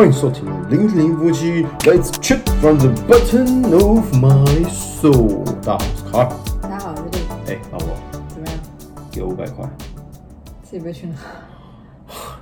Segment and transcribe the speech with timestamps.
[0.00, 5.44] 欢迎收听零零夫妻，Let's chat from the bottom of my soul。
[5.62, 6.28] 大家好，我是卡尔。
[6.62, 7.88] 大家好，我是丽，哎、老婆，
[8.28, 8.58] 怎么样？
[9.12, 9.68] 给五百块。
[10.62, 11.12] 自己被去哪？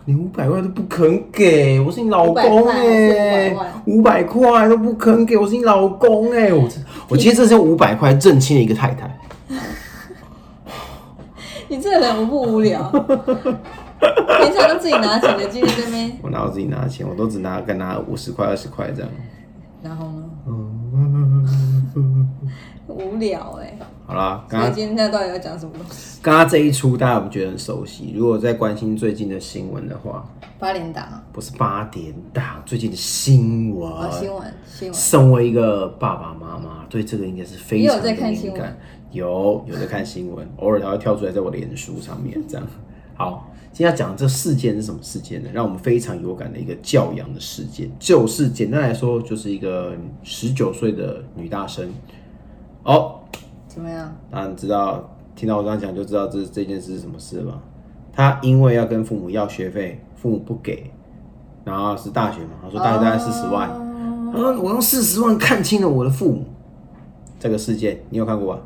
[0.05, 6.77] 你五百块都不肯给，我是你老公500块哎、还是500万五百块都不肯给，我是你老公哎、我这
[7.09, 9.19] 我今天这是用五百块认清了一个太太。
[11.67, 12.81] 你这个人无不无聊，
[14.43, 17.07] 平常都自己拿钱的，今天这边， 我哪有自己拿钱？
[17.09, 19.11] 我都只拿跟拿五十块、二十块这样。
[19.83, 20.25] 然后呢？
[22.89, 26.19] 无聊哎、好啦，刚刚今天那到底要讲什么东西？
[26.21, 28.13] 刚刚这一出大家有没有觉得很熟悉？
[28.17, 30.27] 如果在关心最近的新闻的话，
[30.59, 33.89] 八连档啊，不是八点档，最近的新闻。
[33.89, 38.77] 哦，新闻新闻，身为一个爸爸妈妈，对这个应该是非常的你有在看新闻敏感。
[39.13, 42.67] 有有在看新闻，偶尔它会跳出来在我的脸书上面这样。
[43.19, 45.51] 好，今天要讲的这事件是什么事件呢？
[45.53, 51.93] 让我们非常有感的一个教养的事件，就是简单来说，就是一个十九岁的女大生。
[52.85, 53.19] 哦，
[53.67, 54.17] 怎么样？
[54.31, 57.61] 当然知道，听到我这样讲就知道这这件事是什么事了吧？
[58.13, 60.93] 她因为要跟父母要学费，父母不给，
[61.65, 66.45] 然后是大学嘛，她说大学大概四十万，哦她说我用四十万看清了我的父母。
[67.41, 68.63] 这个事件你有看过吧？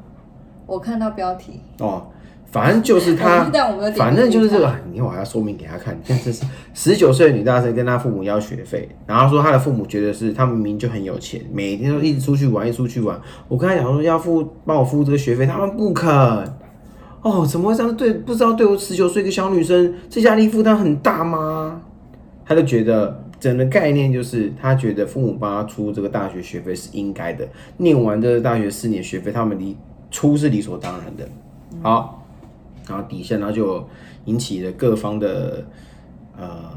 [0.67, 2.07] 我看到标题，哦，
[2.53, 3.51] 反正就是他，
[3.97, 5.97] 反正就是这个，你看我还要说明给他看。
[5.97, 13.19] 你看这是十九岁的女大生跟她父母要学费，然后说她的父母觉得是他们明明就很有钱，每天都一直出去玩，一出去玩。
[13.49, 16.11] 我跟他讲说要付帮我付这个学费，他们不肯。
[17.23, 18.13] 哦，怎么会这样对？
[18.13, 21.81] 不知道对我十九岁一个小女生，这压力负担很大吗？
[22.45, 29.77] 他就觉得整个概念就是，他觉得父母帮他出这个大学学费是应该的，念完这个大学四年学费，他们理
[30.11, 31.27] 出是理所当然的。
[31.81, 32.22] 好，
[32.89, 33.87] 然后底下然后就
[34.25, 35.65] 引起了各方的
[36.37, 36.71] 呃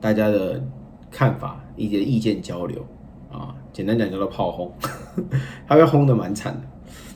[0.00, 0.62] 大家的
[1.10, 2.84] 看法，一些意见交流
[3.30, 4.72] 啊，简单讲叫做炮轰，
[5.66, 6.60] 他被轰的蛮惨的。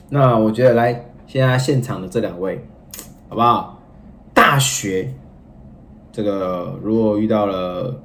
[0.09, 2.63] 那我觉得来现在现场的这两位，
[3.29, 3.81] 好不好？
[4.33, 5.13] 大学
[6.11, 8.01] 这个如果遇到了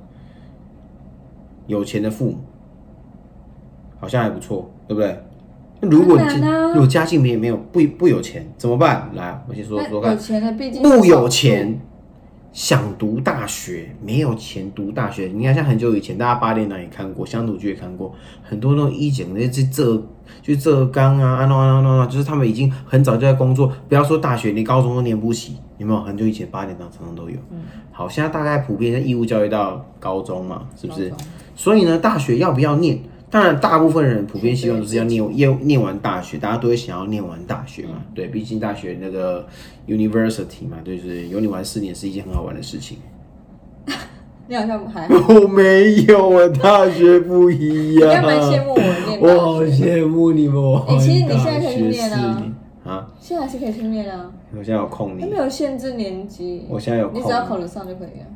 [1.67, 2.39] 有钱的父母，
[4.01, 5.23] 好像还不错，对不对？
[5.83, 9.11] 那如果你当然啊如果家境没没有不不有钱怎么办？
[9.15, 10.19] 来，我先说说看有。
[10.19, 11.81] 钱的毕竟不有钱，
[12.53, 15.27] 想读大学，没有钱读大学。
[15.35, 20.01] 你看，像很久以前，大家八点档也看过，乡土剧也看过，很多那种一检那这浙
[20.41, 26.01] 就浙江啊，啊那啊那啊，就是他们已经很早就在工作，不要说大学，连高中都念不起，有没有？
[26.01, 27.37] 很久以前八点档常常都有。
[27.91, 31.13] 好，现在大概普遍在义务教育到高中嘛，是不是？
[31.57, 33.01] 所以呢，大学要不要念？
[33.33, 38.03] 当然，大部分人普遍希望都是要念念念完大学，大家都会想要念完大学嘛。
[38.15, 39.47] 对，毕竟大学那个
[39.89, 42.99] university 嘛，就是有你玩四年是一件很好玩的事情。
[44.47, 48.11] 你好像还好，我没有，我大学不一你样。
[48.11, 49.63] 你该蛮羡慕我念我好。
[49.63, 50.63] 羡慕你们。
[50.63, 52.53] 我哎其实你大现在可以去念啊
[52.85, 53.09] 啊！
[53.19, 58.27] 现在还是可以去念啊，我现在有空你它没，有限制年级，我现在有空你只要考得上就可以了。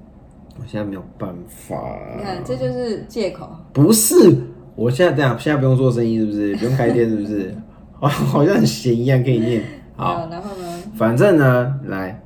[0.59, 1.77] 我现在没有办法。
[2.17, 3.47] 你看，这就是借口。
[3.75, 4.15] 不是，
[4.77, 6.55] 我现在这样，现在不用做生意是不是？
[6.61, 7.55] 不用开店是不是？
[7.99, 9.63] 好，好像很闲一样可以念。
[9.97, 10.83] 好，啊，然后呢？
[10.95, 12.23] 反正呢，来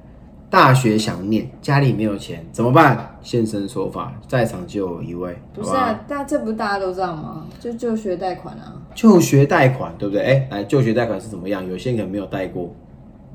[0.50, 3.16] 大学想念，家里没有钱怎么办？
[3.22, 7.47] 现身说法，在场就有一位，不是啊，大这不大家都知道吗？
[7.61, 10.22] 就就学贷款啊，就学贷款，对不对？
[10.25, 11.65] 哎，来，就学贷款是怎么样？
[11.69, 12.75] 有些人可能没有贷过，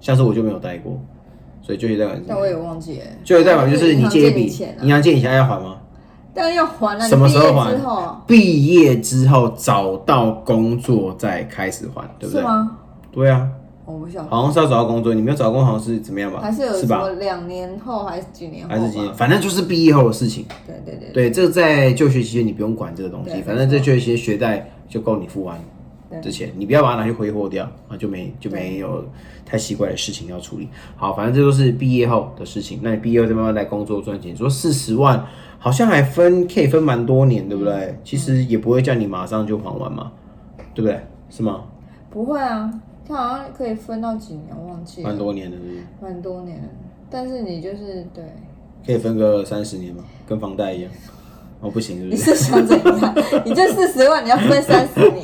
[0.01, 0.99] 像是我就没有贷过，
[1.61, 3.05] 所以就学贷款是但我也忘记了。
[3.23, 4.47] 就学贷款就是你借一笔
[4.81, 5.77] 银，行借你钱要还吗？
[6.35, 7.07] 当然要还了。
[7.07, 7.73] 什么时候还
[8.27, 12.41] 毕业之后找到工作再开始还，对不对？
[12.41, 12.77] 是吗？
[13.11, 13.47] 对啊，
[13.85, 16.39] 我不晓得，好像是要找到工作，你没有找到工作好像是怎么样吧？
[16.41, 17.09] 还是有什吧么？
[17.11, 18.69] 两年后还是几年后？
[18.69, 19.13] 还是几年？
[19.13, 20.45] 反正就是毕业后的事情。
[20.67, 25.57] 对对对，对，这个在就学期间你不用管这个东西，反正这就学期学贷就够你付完
[26.09, 29.03] 对之前，你不要把它拿去挥霍掉啊，就没就没有
[29.45, 30.69] 太奇怪的事情要处理。
[30.95, 32.79] 好，反正这都是毕业后的事情。
[32.83, 35.25] 那你毕业后再慢慢来工作赚钱，说四十万
[35.57, 37.99] 好像还分可以分蛮多年，对不嗯对？
[38.03, 40.11] 其实也不会叫你马上就还完嘛，
[40.73, 40.99] 对不对？
[41.29, 41.63] 是吗？
[42.09, 42.71] 不会啊，
[43.07, 45.57] 它好像可以分到几年，我忘记了，蛮多年的？
[46.01, 46.67] 蛮多年的。
[47.09, 48.23] 但是你就是对，
[48.85, 50.91] 可以分个三十年嘛，跟房贷一样。
[51.61, 52.35] 哦，不行，是你不是？
[52.35, 53.15] 是想怎样？
[53.45, 55.23] 你这四十万你要分三十年，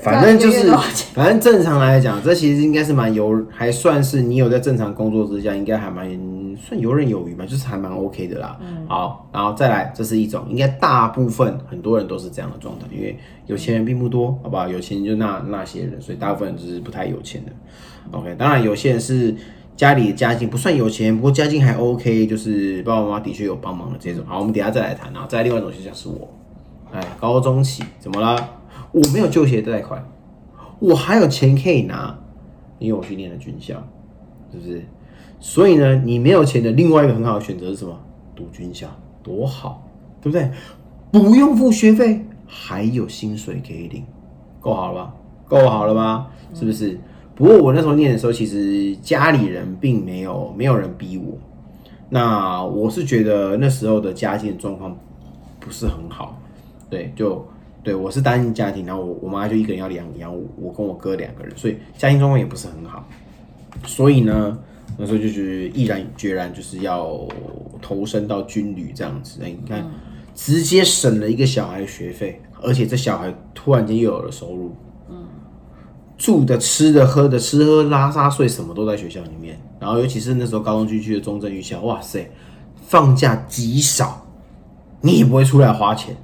[0.00, 0.70] 反正就是
[1.12, 6.08] 反正正常来讲，这其实应该是蛮游，还算是你有在正常工作之下，应该还蛮
[6.56, 8.58] 算游刃有余嘛，就是还蛮 OK 的啦。
[8.88, 14.66] 好，然后再来，这是一种，应该大部分很多人都是这样的状态，因为有钱人并不多，好不好？
[14.66, 17.52] 有钱人就那那些人，所以大部分人就是不太有钱的。
[18.12, 19.34] OK，当然有些人是
[19.76, 24.24] 家里的家境不算有钱，不过家境还 OK，就是爸爸妈妈的确有帮忙的这种。
[24.26, 25.26] 好，我们等一下再来谈啊。
[25.28, 26.28] 再来另外一种现象是我，
[26.92, 28.48] 哎，高中起怎么了？
[28.92, 30.06] 我没有就学贷款，
[30.78, 32.18] 我还有钱可以拿，
[32.78, 33.82] 因为我去念了军校，
[34.52, 34.84] 是不是？
[35.40, 37.98] 所以呢，你没有钱的另外一个很好的选择是什么？
[38.36, 38.86] 读军校，
[39.22, 39.88] 多好，
[40.20, 40.50] 对不对？
[41.10, 44.04] 不用付学费，还有薪水可以领，
[44.60, 45.14] 够好了吧？
[45.48, 46.30] 够好了吧？
[46.54, 46.98] 是不是？
[47.34, 51.36] 不过我那时候念的时候，其实家里人并没有没有人逼我。
[52.08, 54.96] 那我是觉得那时候的家境状况
[55.58, 56.38] 不是很好，
[56.90, 57.44] 对，就
[57.82, 63.08] 对我是单亲家庭，然后我我妈就一个人要养养我，我跟我哥两个人，所以家庭状况也不是很好。
[63.84, 64.58] 所以呢，
[64.96, 67.26] 那时候就是毅然决然就是要
[67.80, 69.40] 投身到军旅这样子。
[69.42, 69.84] 哎，你看，
[70.34, 74.74] 直接省了一个小孩的学费，而且这小孩突然间又有了收入。
[76.18, 79.60] 住的、吃的、喝的、吃喝拉撒睡，什么都在学校里面。
[79.80, 82.30] 然后，尤其是那时候高中区区的中正预校，哇塞，
[82.86, 84.24] 放假极少，
[85.00, 86.14] 你也不会出来花钱，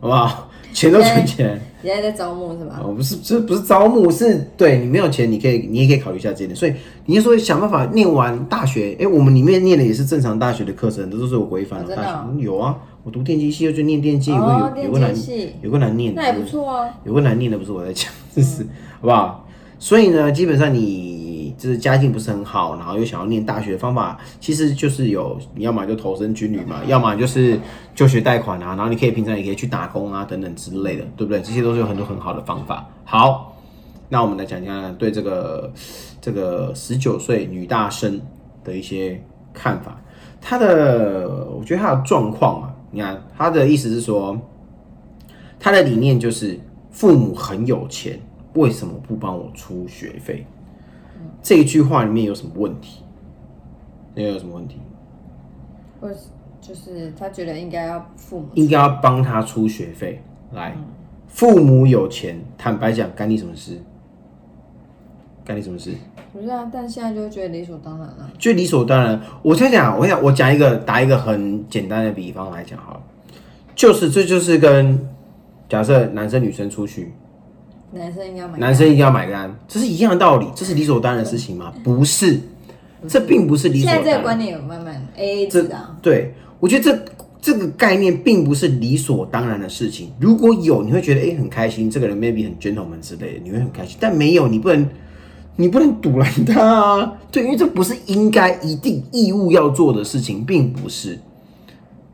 [0.00, 0.47] 好不好？
[0.78, 1.58] 钱都存起来。
[1.82, 2.80] 现在在招募是吧？
[2.82, 6.54] 哦，不是，这不是招募，是对你没有钱，你可以，你也可以考虑一下这点。
[6.54, 6.72] 所以，
[7.06, 8.96] 你就说想办法念完大学。
[9.00, 11.94] 哎，我们里面念的也是正常大学的课程，这都是有规范的。
[11.94, 15.14] 大学有啊，我读电机系，又去念电机，有个有有个难，
[15.62, 16.88] 有个难念的，那也不错啊。
[17.04, 18.62] 有个难念的，不是我在讲，这是。
[19.00, 19.46] 好不好？
[19.78, 21.17] 所以呢，基本上你
[21.58, 27.60] 就是家境不是很好，然后又想要念大学的方法，其实就是有你要么就投身军旅嘛，要么就是
[27.94, 31.42] 就学贷款啊，然后你可以平常也可以去打工啊，等等之类的，对不对？
[31.42, 32.88] 这些都是有很多很好的方法。
[33.04, 33.56] 好，
[34.08, 35.72] 那我们来讲讲对这个
[36.20, 38.20] 这个十九岁女大生
[38.62, 39.20] 的一些
[39.52, 40.00] 看法。
[40.40, 44.40] 她的，我觉得她的状况啊，你看她的意思是说，
[45.58, 46.58] 她的理念就是
[46.92, 48.18] 父母很有钱。
[48.54, 50.44] 为什么不帮我出学费？
[51.42, 53.02] 这一句话里面有什么问题？
[54.14, 54.76] 那有什么问题？
[56.00, 56.08] 或
[56.60, 60.22] 就是他觉得应该要父母应该要帮他出学费。
[60.52, 60.76] 来，
[61.28, 63.78] 父母有钱，坦白讲，干你什么事？
[65.44, 65.94] 干你什么事？
[66.32, 68.30] 不是啊，但现在就觉得理所当然了。
[68.38, 69.20] 就理所当然。
[69.42, 73.02] 我在讲，我想我讲一个打一个很简单的比方来讲好了，
[73.74, 75.08] 就是这就是跟
[75.68, 77.12] 假设男生女生出去。
[77.90, 81.72] 男生应该买，男生一定要买单，这是一样的道理，这是理所当然的事情吗？
[81.82, 82.38] 不是，
[83.08, 83.90] 这并不是理所。
[83.90, 85.96] 现在这个观念有慢慢 A A 制的。
[86.02, 87.04] 对，我觉得这
[87.40, 90.12] 这个概念并不是理所当然的事情。
[90.20, 93.96] 如果有，你会觉得哎很开心，这个人 maybe 很 gentleman 之类的，你会很开心。
[93.98, 94.86] 但没有，你不能
[95.56, 97.12] 你不能堵拦他啊！
[97.32, 101.18] 对，因为这不是应该一定义务要做的事情，并不是，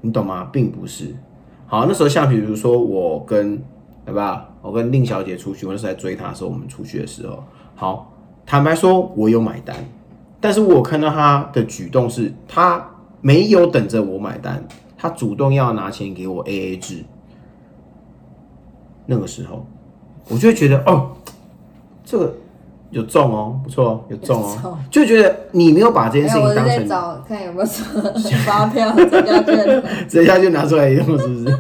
[0.03, 0.49] 你懂吗？
[0.53, 1.17] 并不是。
[1.67, 3.61] 好，那时候像比如说我跟。
[4.05, 4.49] 对吧？
[4.61, 7.43] 我跟令小姐出去，我那时候在追她的时候，我们出去的时候，
[7.75, 8.13] 好，
[8.47, 9.75] 坦白说，我有买单，
[10.41, 12.91] 但是我看到她的举动是，她
[13.21, 14.63] 没有等着我买单，
[14.97, 17.05] 她主动要拿钱给我 A A 制。
[19.07, 19.67] 那个时候，
[20.29, 21.11] 我就会觉得，哦，
[22.05, 22.35] 这个
[22.91, 28.03] 有中哦，不错，有中哦， 就觉得你没有把这件事情当成找看有没有什么
[28.47, 31.59] 发票、折价券， 折价券拿出来用，是不是？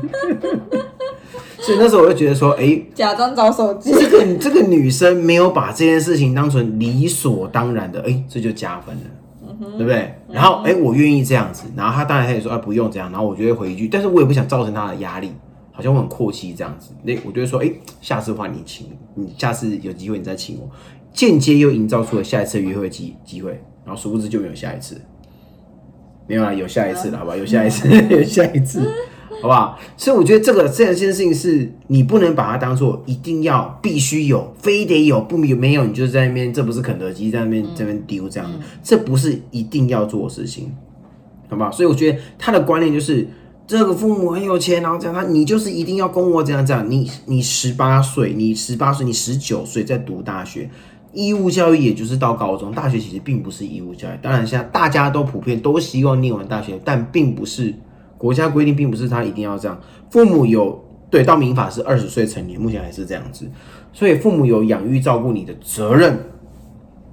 [1.64, 9.02] 所以那时候我就觉得说，哎，假装找手机，这个这个女生没有把这件事情当成理所当然的，哎，这就加分了，
[9.78, 10.14] 对不对？
[10.28, 15.32] 然后，哎，我愿意这样子，然后她当然她也说，哎，不用这样，然后我就会回一句，但是我也不想造成她的压力，
[15.72, 20.68] 好像我很阔气这样子，那我就会说，哎，下次的话你请，你下次有机会你再请我，
[21.12, 23.52] 间接又营造出了下一次约会机机会，
[23.84, 25.00] 然后殊不知就没有下一次，
[26.26, 28.88] 没有啊，有下一次了，好吧，有下一次， 有下一次。
[29.44, 29.78] 好不好？
[29.94, 40.74] 所以我觉得这个这件事情是你不能把它当做一定要必须有，非得有，不有没有你就在那边，这不是肯德基在那边这边丢这样的，这不是一定要做的事情，
[41.50, 41.70] 好不好？
[41.70, 43.28] 所以我觉得他的观念就是
[43.66, 50.70] 这个父母很有钱，然后这样他你就是一定要供我这样这样，你你十八岁，你十八岁，你十九岁在读大学，
[51.12, 54.12] 义务教育也就是到高中，大学其实并不是义务教育。
[54.22, 57.74] 当然现在大家都普遍都希望念完大学，但并不是。
[58.24, 59.78] 国家规定并不是他一定要这样，
[60.08, 63.46] 父母有对到民法是二十岁成年，目前还是这样子，
[63.92, 66.18] 所以父母有养育照顾你的责任，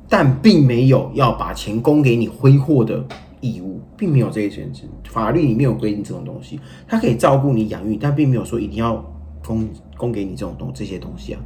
[0.08, 3.06] 但并没有要把钱供给你挥霍的
[3.42, 9.06] 义务，并没有这一限制，法律里面有规定这种东西，他可以照顾你养育，但并没有说一定要
[9.46, 11.42] 供供给你这种东这些东西啊，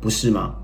[0.00, 0.54] 不是吗？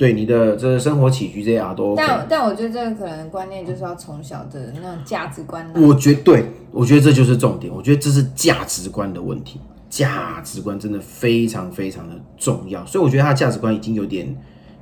[0.00, 5.70] 对你的这生活起居这些啊都，但但我觉得这个可能观念就是要从小的那种价值观。
[5.74, 7.70] 我觉对，我觉得这就是重点。
[7.70, 12.82] 我觉得这是价值观的问题，价值观真的非常非常的重要。
[12.86, 14.34] 所以我觉得他的价值观已经有点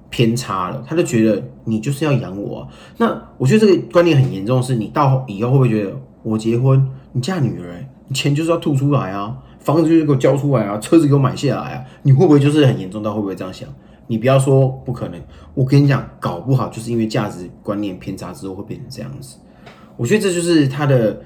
[0.08, 2.68] 偏差了，他就觉得你就是要养我、啊。
[2.98, 13.68] 那我觉得这个观念很严重，是你到以后会不会觉得我结婚，你嫁女儿、欸，你钱就是要吐出来啊，房子就是给我交出来啊，车子给我买下来啊，你会不会就是很严重到会不会这样想？
[14.08, 15.20] 你不要说不可能，
[15.54, 19.36] 我跟你讲，搞不好就是因为价值观念偏差之后会变成这样子。
[19.96, 21.20] 我觉得这就是他的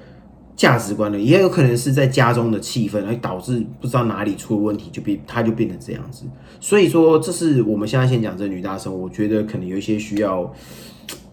[0.55, 6.25] 价值观了，也有可能是在家中的气氛，而导致不知道哪里出了问题，就变他就变成这样子。
[6.59, 10.53] 所以说，这是我们现在先讲这女大生，我觉得可能有一些需要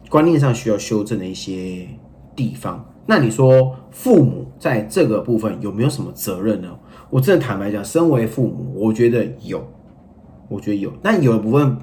[0.09, 1.87] 观念上需要修正的一些
[2.37, 2.87] 地方。
[3.07, 6.69] 那你说父母在这个部分有没有什么责任呢？
[7.11, 9.67] 我真的坦白讲，身为父母，我觉得有，
[10.51, 10.93] 我觉得有。
[11.01, 11.79] 但有的部分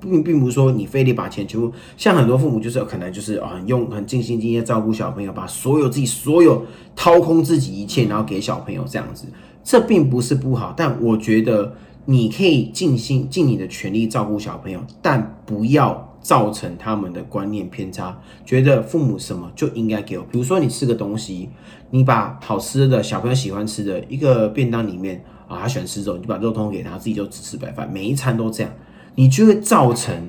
[0.00, 6.64] 并并不是说你非得把钱全部，像很多父母就是可能就是啊，很用很尽心尽力照顾小朋友，把所有自己所有
[6.96, 9.26] 掏空自己一切，然后给小朋友这样子，
[9.62, 10.72] 这并不是不好。
[10.74, 11.74] 但我觉得
[12.06, 16.08] 你可以尽心尽你的全力照顾小朋友，但不要。
[16.22, 20.24] 造成他们的观念偏差，觉得父母什么就应该给我。
[20.30, 21.48] 比如说你吃个东西，
[21.90, 28.72] 你把好吃的小朋友喜欢吃的一个便当里面啊，他喜欢吃肉，你就把肉通给他，自己就只吃白饭，每一餐都这样，
[29.14, 30.28] 你就会造成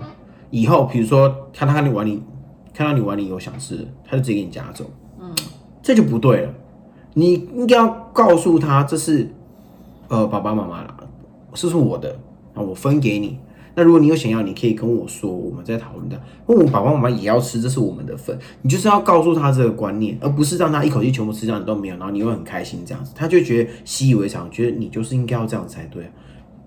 [0.50, 2.22] 以后，比如说看他看你碗里，
[2.74, 4.86] 看到你碗里有想吃的，他就直接给你夹走，
[5.20, 5.34] 嗯，
[5.82, 6.53] 这就不对了。
[7.13, 9.30] 你应该要告诉他，这是
[10.08, 10.98] 呃爸爸妈妈啦，
[11.53, 12.18] 这是我的，
[12.53, 13.38] 啊，我分给你。
[13.75, 16.22] 那如果你有想要，你可以跟我说，我们在讨论的。
[16.46, 18.38] 问我爸爸妈妈也要吃，这是我们的份。
[18.62, 26.03] 你就是要告诉他这个观念，而不是让他一口气全部吃掉，你都没有，然后你会很开心这样子，他就觉得习以为常，觉得你就是应该要这样才对。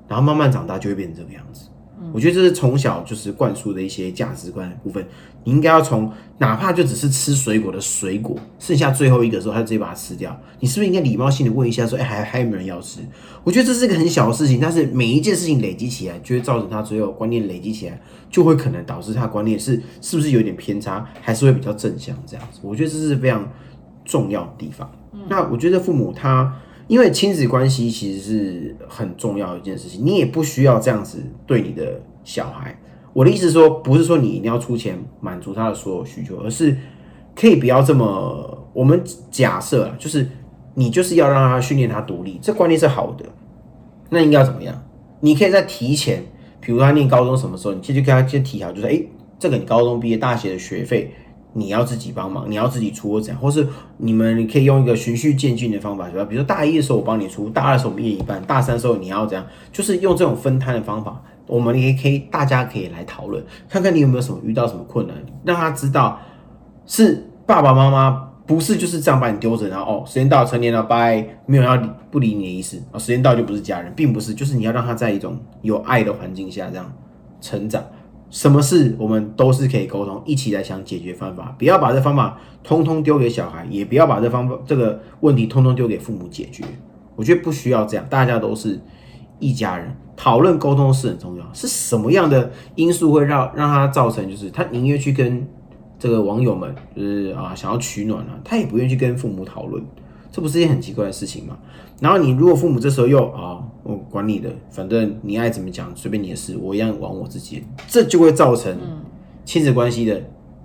[0.09, 1.69] 然后慢慢长大就会变成这个样子。
[2.13, 5.07] 我觉得这是从小就是灌输的一些价值观的部分。
[5.45, 10.37] 你应该要从哪怕就只是吃水果的水果，剩下最后一个的时候，他就直接把它吃掉。
[10.59, 12.99] 你是不是应该礼貌性的问一下，说，哎，还还有没有人要吃？
[13.45, 22.59] 我觉得这是一个很小的事情，但是每一件事情累积起来，就会造成他最后观念累积起来，就会可能导致他观念是是不是有点偏差，还是会比较正向这样子。
[22.63, 23.49] 我觉得这是非常
[24.05, 24.91] 重要的地方。
[25.29, 26.55] 那我觉得父母他。
[26.89, 32.79] 因为亲子关系其实是很重要的一件事情，你也不需要这样子对你的小孩。
[33.13, 36.77] 我的意思说，不是说你一定要出钱满足他的所有需求，而是
[37.35, 38.69] 可以不要这么。
[38.73, 40.29] 我们假设啊，就是
[40.75, 43.25] 你就是要让他训练他独立，这观念是好的。
[44.11, 44.85] 那应该要怎么样？
[45.21, 46.23] 你可以在提前，
[46.61, 51.11] 比如他念高中什么时候，你先去跟他先提好，就是诶，这个你高中毕业大学的学费。
[51.53, 56.27] 你要自己帮忙，你要自己出或怎样，或是你们可以用一个循序渐进的方法，对吧？
[56.29, 59.47] 比如说大一的时候我帮你出，大二的时候我们一人一半，大三的时候你要怎样？
[59.73, 66.21] 就是用这种分摊的方法，我们也可以大家可以来讨论，看看你有没有什么遇到什么困难，让他知道
[66.87, 76.93] 是爸爸妈妈不是就是这样把你丢着，然后哦时间到成年了拜，没有要理不理你的意思啊，时间到就不是家人，并不是，就是你要让他在一种有爱的环境下这样
[77.41, 77.83] 成长。
[78.31, 86.65] 什么事我们都是可以沟通，一起来想解决方法，不要把这方法通通丢给小孩，也不要把这方法这个问题通通丢给父母解决。
[87.15, 88.79] 我觉得不需要这样，大家都是
[89.39, 91.45] 一家人，讨论沟通是很重要。
[91.55, 95.47] 是什么样的因素会让让他造成，就是他宁愿去跟
[95.99, 99.83] 这个网友们，就是啊想要取暖啊，他也不愿意去跟父母讨论。
[100.31, 101.57] 这不是一件很奇怪的事情吗？
[102.01, 108.77] 然后你如果父母这时候又啊，我管你的，反正你爱怎么讲，随便你的事，我一样玩我自己，这就会造成
[109.45, 110.21] 亲子关系的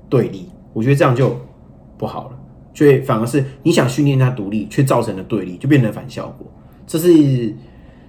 [0.09, 0.49] 对立。
[0.73, 1.37] 我觉得这样就
[1.97, 2.39] 不好了，
[2.73, 6.47] 所以反而是你想训练他独立，却造成了对立，就变成反效果。
[6.87, 7.09] 这是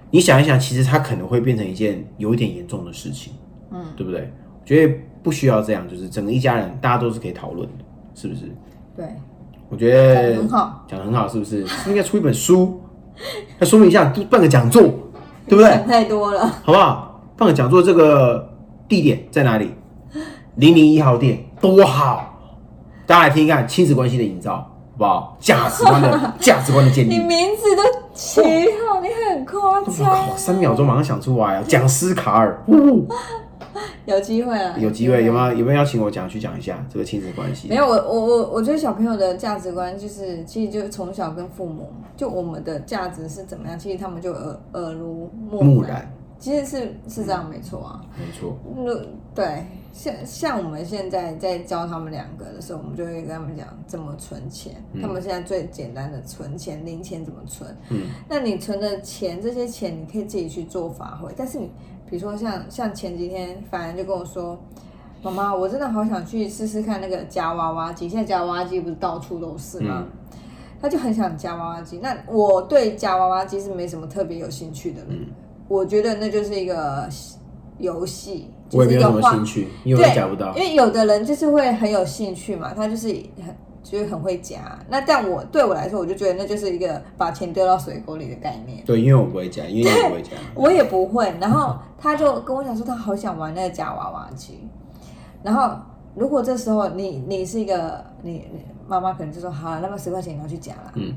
[0.09, 3.33] 你想一想，其实他可能会变成一件有一点严重的事情，
[3.71, 4.21] 嗯，对不对？
[4.61, 7.83] 我觉得不需要这样，就是整个一家人大家都是可以讨论的，
[8.15, 8.41] 是不是？
[8.95, 9.05] 对。
[9.69, 11.65] 我觉得很好，讲的很好，是不是？
[11.87, 12.79] 应该出一本书，
[13.59, 14.81] 那说明一下，办个讲座，
[15.47, 15.69] 对不对？
[15.87, 17.21] 太多了，好不好？
[17.37, 18.49] 办个讲座，这个
[18.87, 19.73] 地点在哪里？
[20.55, 22.29] 零零一号店，多好！
[23.05, 25.37] 大家来听一看亲子关系的营造，好不好？
[25.39, 27.17] 价值观的 价值观的建立。
[27.17, 28.41] 你名字都起
[28.87, 30.37] 好，你很夸张。
[30.37, 31.63] 三秒钟马上想出来啊！
[31.67, 32.63] 讲师卡尔。
[34.05, 37.67] 有机会了，有机会有吗有有没有邀请我讲去讲一下这个亲子关系？
[37.69, 48.57] 没有，我我我我觉得小朋友的价值观就是，其实就从小跟父母，就我们的价值是怎么样，其实他们就耳耳濡目染，其实是是这样，没错啊，没错。
[48.75, 48.93] 那
[49.33, 54.73] 对，像像我们现在在教他们两个的时候，我们就会跟他们讲怎么存钱。
[55.01, 57.75] 他们现在最简单的存钱，零钱怎么存？
[57.89, 61.71] 嗯，那你存的钱，这些钱你可以自己去做发挥，但是你。
[62.13, 64.55] 比如说像像前几天，凡凡就跟我说
[65.23, 68.07] ：“妈妈，我真的好想去试试看那个夹娃娃机。
[68.07, 70.05] 现在夹娃娃机不是到处都是吗？
[70.79, 71.97] 他就很想夹娃娃机。
[72.03, 75.01] 那我对夹娃娃机是没什么特别有兴趣的。
[75.09, 75.25] 嗯，
[75.67, 77.09] 我觉得那就是一个
[77.79, 80.61] 游戏。”我没什么就是一个花兴趣，因为夹不到因。
[80.61, 84.79] 为有的人就是会很有兴趣嘛，他就是很就是很会夹。
[84.89, 88.83] 那但我对我来说，我就觉得那就是一个把钱丢到水沟里的概念。
[88.85, 90.29] 对，因为我不会夹，因为我不会夹。
[90.55, 94.67] 我也不会，然后他就跟我讲说，他好想玩那个夹娃娃机。
[95.43, 95.69] 然后
[96.15, 100.91] 如果这时候你你是一个你你妈妈可能就说好了，那么十块钱你要去夹啦。
[100.95, 101.13] 嗯，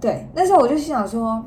[0.00, 1.44] 对，那时候我就心想说，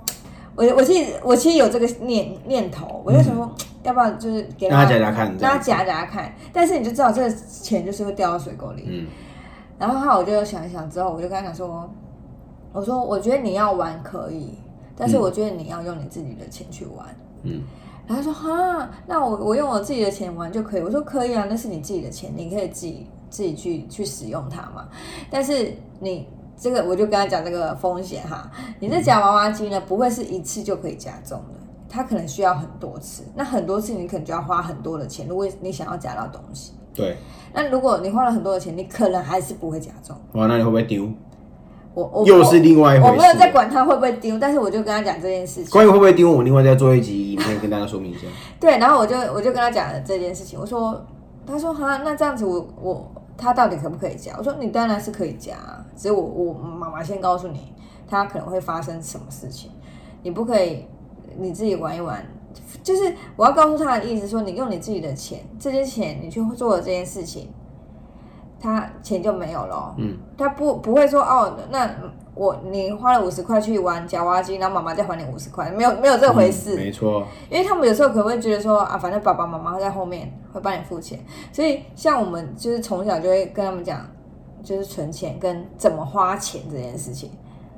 [0.55, 3.49] 我我其实我其实有这个念念头，我就想说，
[3.83, 6.33] 要不要就是给他夹夹看让他夹夹看。
[6.51, 8.83] 但是你就知道这个钱就是会掉到水沟里。
[8.85, 9.07] 嗯，
[9.79, 11.89] 然后后来我就想一想之后，我就跟他讲说，
[12.73, 14.59] 我说我觉得你要玩可以，
[14.95, 17.07] 但是我觉得你要用你自己的钱去玩。
[17.43, 17.63] 嗯，
[18.05, 20.81] 然后他说哈，那我我用我自己的钱玩就可以。
[20.81, 24.89] 我说可以啊，那是你自己的钱，你可以自己自己去去使用它嘛。
[25.31, 31.55] 但是你这个，我就跟他讲这个风险哈，你这夹娃娃机呢，不会是一次就可以夹中的，
[31.87, 33.23] 它可能需要很多次。
[33.33, 36.73] 那很多次你可能就要花很多的钱，如果你想要夹到东西。
[36.93, 37.17] 对。
[37.53, 40.19] 那如果你花了很多的钱，你可能还是不会假装。
[40.33, 41.09] 哇，那你会不会丢？
[41.95, 45.71] 我我又是另外一回事我没有在管他会不会丢，但是我就跟他讲这件事情。
[45.71, 48.27] 关于会不会丢，我们另外再做一集影片跟大家说明一下。
[48.59, 51.03] 对，然后我就我就跟他讲了这件事情，我说，
[51.47, 54.35] 他说哈，那这样子我我他到底可不可以加？
[54.37, 57.73] 我说你当然是可以加啊，只是我我妈妈先告诉你，
[58.07, 59.71] 他可能会发生什么事情，
[60.21, 60.85] 你不可以
[61.39, 62.23] 你自己玩一玩。
[62.83, 67.49] 就是我要告诉他的意思说，你用你自己的钱，这些钱你去做了这件事情，
[68.59, 69.95] 他钱就没有了哦。
[69.97, 71.89] 嗯，他不不会说哦，那
[72.33, 76.75] 我你花了五十块去玩夹娃娃机，然后妈妈再还你五十块，没有没有这回事。
[76.75, 77.27] 嗯没错。
[77.49, 81.19] 因为他们有时候可能会觉得说啊，反正爸爸妈妈会在后面会帮你付钱，
[81.51, 84.05] 所以像我们就是从小就会跟他们讲，
[84.63, 87.29] 就是存钱跟怎么花钱这件事情。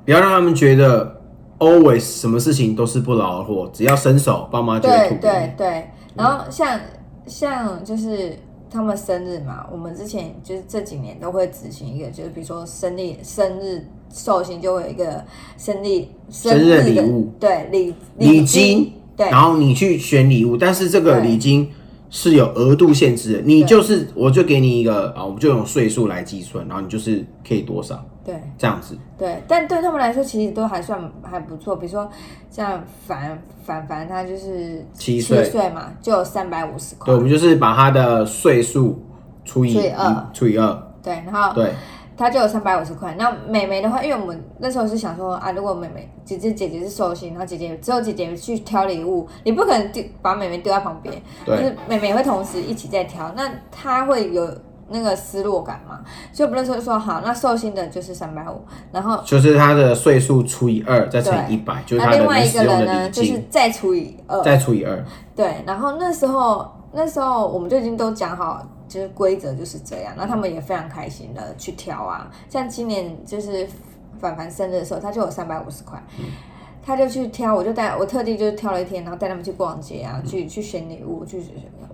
[0.04, 1.21] 不要让他们觉得
[1.62, 6.80] always 什么事情都是不劳而获，只要伸手，爸妈就会对吐给对对，然后像
[7.26, 8.36] 像就是
[8.68, 15.24] 他们生日嘛，我们之前就是这几年都会执行一个，就是比如说生日生日寿星就会有一个
[15.56, 19.30] 生日生日礼物，对礼礼金，对。
[19.30, 21.70] 然后你去选礼物，但是这个礼金
[22.10, 28.40] 是有额度限制的，你就是我就给你一个啊，我们就用岁数来计算，然后你就是可以多少对。
[28.58, 28.96] 这样子。
[29.18, 31.76] 对，但对他们来说其实都还算还不错。
[31.76, 32.08] 比如说
[32.50, 37.20] 像凡凡凡，他就是七岁岁嘛，就有三百五十块对，我。
[37.20, 39.00] 们就是把他的岁数
[39.44, 41.72] 除以除以二除以二，对，然后对，
[42.16, 43.14] 他就有三百五十块。
[43.18, 54.48] 那妹妹的话，因为我们那时候是想说啊，如果妹妹姐姐姐姐是寿星，然后姐姐只有姐姐去挑礼物，你不可能丢把妹妹丢在旁边，就是妹妹会同时一起在挑，那她会有
[54.92, 56.00] 那个失落感嘛。
[56.32, 58.60] 所以我们那时候就说好，那寿星的就是三百五，
[58.92, 65.04] 然后就是他的岁数除以二，再乘以一对百，就是他的那另外一个人呢，就是，再除以二，再除以二。
[65.34, 72.30] 对，然后那时候那时候我们就已经都讲好，就是规则就是这样，然后他们也非常开心的去挑啊。
[72.48, 73.66] 像今年就是
[74.20, 76.00] 凡凡生日的时候，他就有三百五十块，
[76.84, 81.42] 他就去挑，我就带我特地就挑了一天，然后带他们去逛街啊，去去选礼物，去。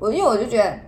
[0.00, 0.78] 我因为我就觉得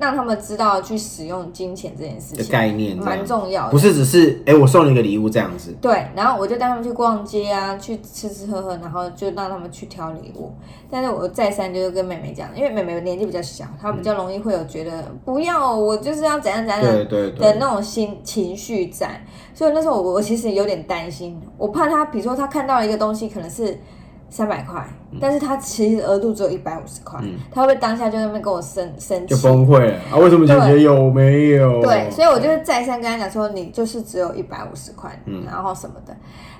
[0.00, 10.52] 让他们知道去使用金钱这件事的情概念这样蛮重要的，不是只是哎、我送你一个礼物这样子，对，然后我就带他们去逛街啊，去吃吃喝喝，然后就让他们去挑礼物。
[10.90, 19.22] 但是我再三就是跟妹妹讲，因为妹妹年纪比较小，她比较容易会有觉得不要，我就是要怎样怎样对对的对，那种心情绪在。
[19.54, 23.78] 所以那时候我我其实有点担心，我怕她，比如说她看到了一个东西可能是
[24.30, 24.82] 三百块，
[25.20, 27.20] 但是他其实额度只有一百五十块，
[27.52, 29.42] 他会不会当下就在那边跟我生生就气？
[29.42, 30.16] 崩溃了啊！
[30.16, 31.82] 为什么姐姐有没有？
[31.82, 36.16] 对，所以我就是再三跟他讲说，你就是只有一百五十块，嗯然后什么的。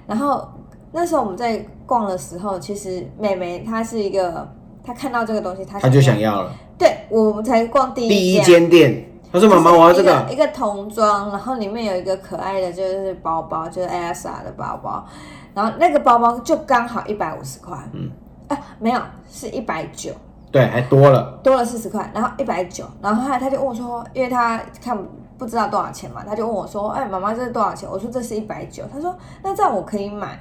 [0.07, 0.47] 然后
[0.91, 4.47] 那时候我们在逛的时候，其实妹妹她是一个，
[4.83, 6.53] 她看到这个东西，她她就想要了。
[6.77, 8.41] 对我们才逛第第一。
[8.41, 10.27] 间店，他说：“妈妈，我要这个。
[10.29, 15.07] 一个童装，然后里面有一个可爱的，就是包包，就是 Elsa 的包包，
[15.55, 18.11] 然后那个包包就刚好一百五十块，嗯，
[18.49, 20.13] 啊，没有，是一百九，”
[20.53, 21.39] 对，还多了。
[21.43, 24.97] 多了四十块，然后一百九，然后后来他就问我说，因为他看
[25.39, 27.89] 不知道多少钱嘛，他就问我说，哎，妈妈这是多少钱？
[27.91, 30.39] 我说这是一百九，他说那这样我可以买，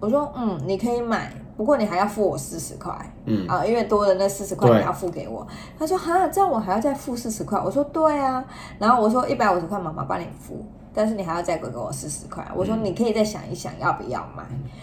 [0.00, 2.92] 我说嗯，你可以买，不过你还要付我四十块，
[3.24, 3.46] 嗯。
[3.48, 5.46] 啊，因为多的那四十块你要付给我。
[5.78, 8.44] 他说哈，这样我还要再付四十块，我说对啊，
[8.78, 10.64] 然后我说一百五十块妈妈帮你付。
[10.94, 14.42] 但是你还要再给我四十块，我说你可以再想一想要不要买，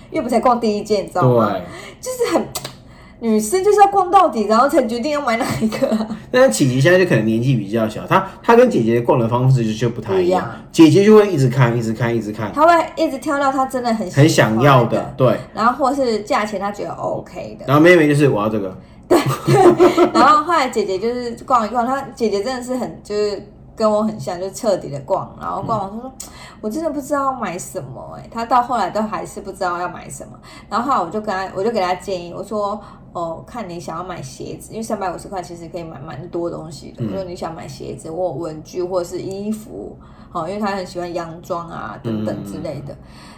[0.10, 1.56] 因为我们才逛第一件，你知道吗？
[2.02, 2.46] 就是很
[3.22, 6.08] 女生就是要逛到底，然后才决定要买哪一个、啊。
[6.32, 10.50] 但是琪琪现在就可能年纪比较小，她她跟姐姐逛的方式就就不太一样。
[10.72, 15.38] 姐姐就会一直看，一直看，一直看，她会一直挑到她真的很很想要的的，，对。
[15.54, 18.78] 然后或是价钱她觉得 OK 的，然后妹妹就是我要这个，
[19.10, 19.20] 对
[20.14, 23.46] 然后后来姐姐就是逛一逛，她姐姐真的是很就是
[23.80, 26.12] 跟我很像，就彻底的逛，然后逛完他说。
[26.60, 30.38] 我真的不知道买什么哎，他到后来都还是不知道要买什么。
[30.70, 32.78] 然后后来我就跟他，我就给他建议，我说
[33.14, 37.04] 哦，看你想要买鞋子，因为三百五十块其实可以买蛮多东西的。
[37.04, 39.98] 我说你想买鞋子或文具或者是衣服，
[40.30, 42.96] 好，因为他很喜欢洋装啊等等之类的。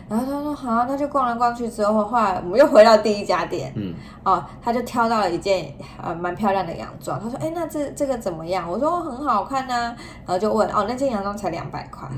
[0.10, 3.93] 然后他说好，他就逛来逛去之后，后来我们又回到第一家店，嗯，
[4.25, 7.17] 哦，他就挑到了一件呃蛮漂亮的洋装。
[7.17, 8.69] 他说哎，那这这个怎么样？
[8.69, 9.95] 我说很好看呐。
[10.25, 12.10] 然后就问哦，那件洋装才两百块。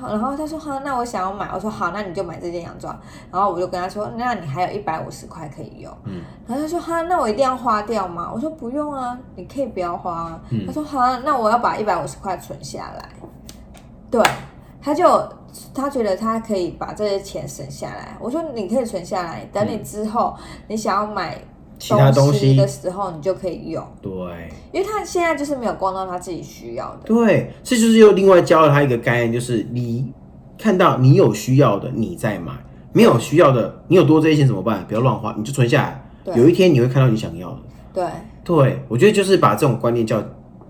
[0.00, 1.50] 然后他说好，那我想要买。
[1.52, 2.98] 我说好，那你就买这件洋装。
[3.30, 5.92] 然后我就跟他说，那你还有一百五十块可以用。
[6.04, 6.22] 嗯。
[6.46, 8.30] 然后他说哈，那我一定要花掉吗？
[8.34, 10.40] 我说不用啊，你可以不要花。
[10.50, 10.66] 嗯。
[10.66, 13.08] 他说好，那我要把一百五十块存下来。
[14.10, 14.22] 对，
[14.80, 15.28] 他就
[15.74, 18.16] 他觉得他可以把这些钱省下来。
[18.20, 21.38] 我说你可以存下来，等你之后你想要买。
[21.82, 23.84] 其他东西的时候，你就可以用。
[24.00, 24.12] 对，
[24.70, 27.00] 因为他现在就是没有逛到他自己需要的。
[27.04, 30.12] 对，这就是又另外教了他一个概念，就是你
[30.56, 32.52] 看到你有需要的，你再买；
[32.92, 34.86] 没有需要的，你有多这些钱怎么办？
[34.86, 36.32] 不要乱花，你就存下来。
[36.36, 37.58] 有一天你会看到你想要的。
[37.92, 38.04] 对，
[38.44, 40.22] 对我觉得就是把这种观念叫，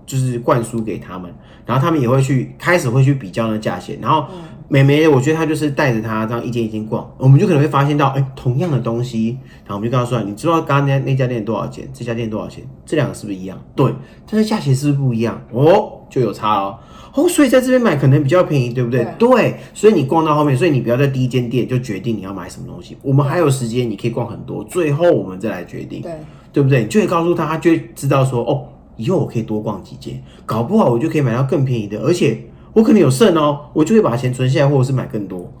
[0.07, 1.31] 就是灌输给他们，
[1.63, 4.25] 然后他们也会去开始会去比较那价钱，然后。
[4.67, 11.87] 美眉，我觉得她就是带着她这样一间一间逛，我们就可能会发现到，哎，同样的东西，然后我们就跟她说，你知道刚刚那那家店多少钱？
[11.93, 12.63] 这家店多少钱？
[12.85, 13.61] 这两个是不是一样？
[13.75, 13.93] 对，
[14.29, 15.39] 但是价钱是不是不一样？
[15.51, 16.79] 哦，就有差哦。
[17.13, 19.05] 哦，所以在这边买可能比较便宜，对不对？
[19.19, 26.11] 对，所以你逛到后面，所以你不要在第一间店就决定你要买什么东西，我们还有时间，你可以逛很多，最后我们再来决定，对，
[26.51, 26.81] 对不对？
[26.81, 28.65] 你就会告诉他，他就会知道说，哦，
[28.97, 32.39] 以后我可以多逛几间，搞不好我就可以买到更便宜的，而且。
[32.73, 35.51] 我可能有剩哦，我就会把钱存下来，或者是买更多。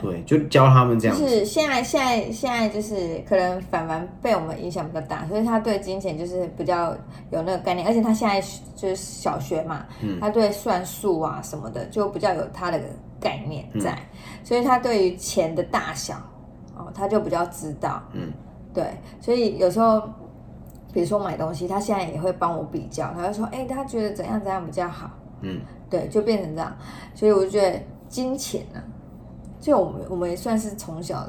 [0.00, 1.16] 对，就教他们这样。
[1.16, 6.90] 就是现在，现在，现在就是可能反凡被我们影响比较大，所以他对金钱就是比较
[7.30, 8.40] 有那个概念，而且他现在
[8.74, 9.84] 就是小学嘛，
[10.20, 12.80] 他对算术啊什么的就比较有他的
[13.20, 13.96] 概念在，
[14.42, 16.14] 所以他对于钱的大小
[16.76, 18.02] 哦，他就比较知道。
[18.14, 18.32] 嗯，
[18.72, 18.86] 对，
[19.20, 20.00] 所以有时候
[20.94, 25.10] 比如说买东西，他现在也会帮我比较，他就说，哎，他觉得怎样怎样比较好。
[25.42, 25.60] 嗯。
[25.94, 26.76] 对，就变成这样，
[27.14, 28.80] 所以我就觉得金钱呢，
[29.60, 31.24] 就我们我们也算是从小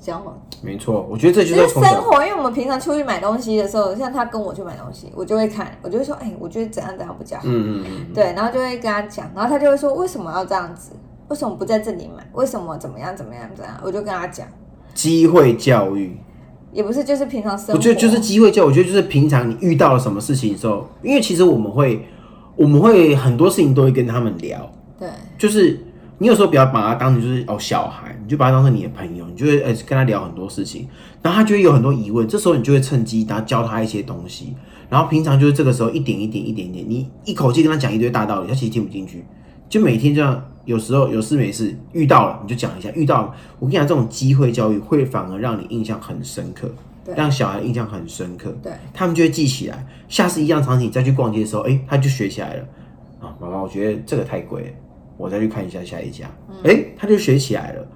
[0.00, 0.32] 教嘛。
[0.62, 7.42] 没错，我觉得这就是生活，因为我们平常出去买东西的时候，像他跟我去买东西，我就会看，我就会说，哎，我觉得怎样怎样比较好。
[7.44, 8.14] 嗯嗯嗯。
[8.14, 10.92] 对，然后就会跟他讲，然后他就会说，为什么要这样子？
[11.28, 12.26] 为什么不在这里买？
[12.32, 13.78] 为什么怎么样怎么样怎样？
[13.82, 14.48] 我就跟他讲，
[14.94, 16.16] 机会教育
[16.72, 17.74] 也不是，就是平常生活。
[17.74, 22.08] 我觉得就是机会教，我觉得就是平常你遇到了什么事情的时候，因为其实我们会。
[22.58, 24.68] 我们会很多事情都会跟他们聊，
[24.98, 25.78] 对，就是
[26.18, 30.88] 你有时候不要把他当成就是哦小孩，你就把他当成你的朋友，你就会呃跟他聊很多事情，
[31.22, 34.56] 然后他就会有很多疑问，这时候你就会趁机然后教他一些东西，
[34.90, 39.24] 然后平常就是这个时候一点一点一点点，你一口气跟他讲一堆大道理，他其实听不进去，
[39.68, 46.68] 就每天这样，有时候有事没事遇到了你就讲一下，遇到我跟你讲这种机会教育会反而让你印象很深刻。
[47.16, 49.86] 让小孩印象很深刻，对，他们就会记起来。
[50.08, 52.64] 下次一样场景再去逛街的时候，哎，他就学起来了。
[53.20, 54.76] 啊，妈妈，我觉得这个太贵，
[55.16, 56.26] 我再去看一下下一家。
[56.64, 57.86] 哎，他就学起来了，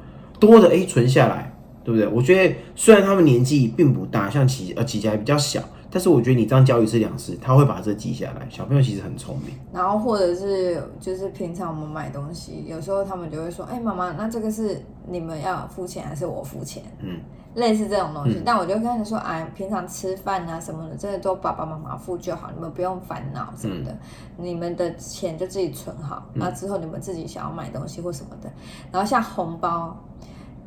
[0.41, 2.09] 多的哎存下来，对不对？
[2.09, 8.49] 我觉得虽然他们年纪并不大，像琪呃琪琪还比较小，但是我觉得你这样教一次两次，他会把这记下来。
[8.51, 9.55] 小朋友其实很聪明。
[9.73, 16.83] 然后或者是就是平常我们买东西，有时候他们就会说，哎，妈妈，那这个是你们要付钱还是我付钱？
[17.01, 17.21] 嗯。
[17.55, 23.95] 类似这种东西，但我就跟他说：“哎，平常吃饭啊什么的，真的都爸爸妈妈付就好，你们不用烦恼什么的。
[24.39, 28.51] 你们的钱就自己存好，那之后你们自己想要买东西或什么的。
[28.91, 29.95] 然后像红包，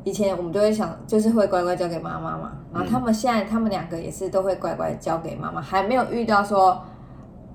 [0.06, 2.52] 以前我们都会想，就是会乖乖交给妈妈嘛。
[2.72, 6.80] 然后他们现在，他们两个也是都会乖乖交给妈妈，还没有遇到说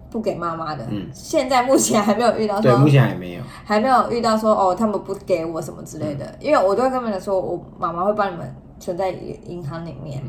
[0.09, 0.85] 不给妈妈的。
[0.91, 2.59] 嗯， 现在目前还没有遇到。
[2.59, 6.35] 对，目前还没有， 还没有遇到说哦，他们不给我什么之类的。
[6.41, 10.23] 因为我都会跟他们说，我妈妈会帮你们。”存在银行里面，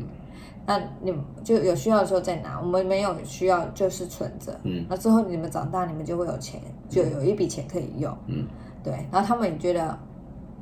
[0.67, 2.59] 那你们就有需要的时候再拿。
[2.61, 8.45] 我们没有需要就是存着，嗯，那之后你们长大，你们就会有钱，就有一笔钱可以用，嗯，
[8.83, 8.93] 对。
[9.11, 9.97] 然后他们也觉得，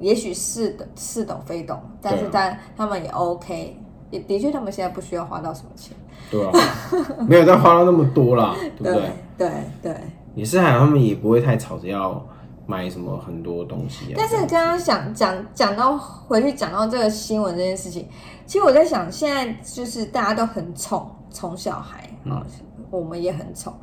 [0.02, 3.78] 也许是的，似懂非懂，但是但他们也 OK，
[4.10, 5.96] 也的确他们现在不需要花到什么钱，
[6.30, 6.52] 对啊，
[7.26, 9.12] 没有再花到那么多啦， 对不对？
[9.38, 9.96] 对对，
[10.36, 12.22] 也是还他们也不会太吵着要。
[12.68, 18.08] 买什么很多东西，但是刚刚想讲讲到回去讲到这个新闻这件事情，
[18.46, 22.46] 其实我在想，现在就是大家都很宠宠小孩啊，
[22.90, 23.74] 我们也很宠。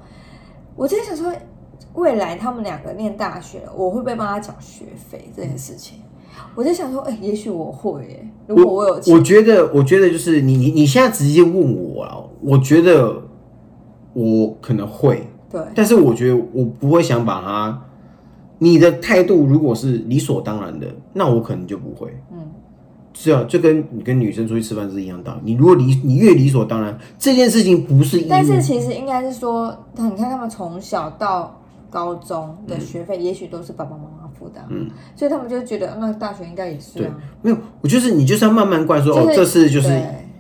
[0.74, 1.30] 我在想说，
[1.94, 6.00] 未来他们两个念大学，我会不会帮他缴学费这件事情？
[6.54, 13.22] 我在想说，哎，也许我会，如果我有，我觉得，我觉得就是你你你现在直接问我啊，我觉得
[14.14, 17.84] 我可能会，对，但是我觉得我不会想把它。
[18.60, 22.12] 你的态度如果是理所当然的，那我可能就不会。
[22.32, 22.38] 嗯，
[23.14, 25.40] 是啊，就跟你跟女生出去吃饭是一样道理。
[25.44, 28.22] 你如果理你越理所当然，这件事情不是。
[28.22, 34.07] 但是其实应该是说，你看他们从小到高中的学费，也许都是爸爸妈妈
[34.68, 37.10] 嗯，所以他们就觉得那大学应该也是啊。
[37.42, 39.88] 没有，我就是你就是要慢慢灌输哦，就是这次就是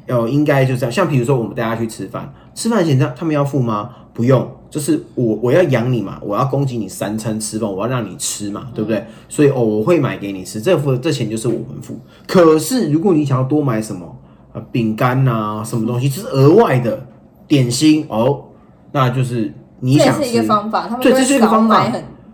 [0.06, 0.92] 要哦，应该就这样。
[0.92, 3.90] 像比如说我们大家去吃饭，吃饭前他他们要付吗？
[4.14, 9.04] 不用，就是我我要养你嘛，我要供给你三餐吃饭，我要让你吃嘛，对不对？
[9.28, 11.96] 所以哦，我会买给你吃，这付这钱就是我们付。
[12.26, 14.16] 可是如果你想要多买什么
[14.54, 17.06] 呃饼干呐，什么东西，就是额外的
[17.46, 18.46] 点心哦，
[18.90, 20.42] 那就是你想吃是一个。
[20.42, 21.86] 方法，他们对这是一个方法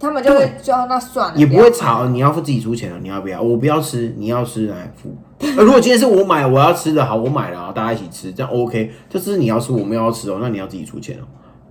[0.04, 3.40] 他们就会就那算了，也不要会吵，你要付自己出钱了，你要不要？
[3.40, 5.16] 我不要吃，你要吃来付。
[5.40, 8.90] 呃，如果今天是我买，我要吃的好，我买了啊，大家一起吃，这样 OK。
[9.08, 11.24] 这是你要吃，我们要吃哦，那你要自己出钱哦。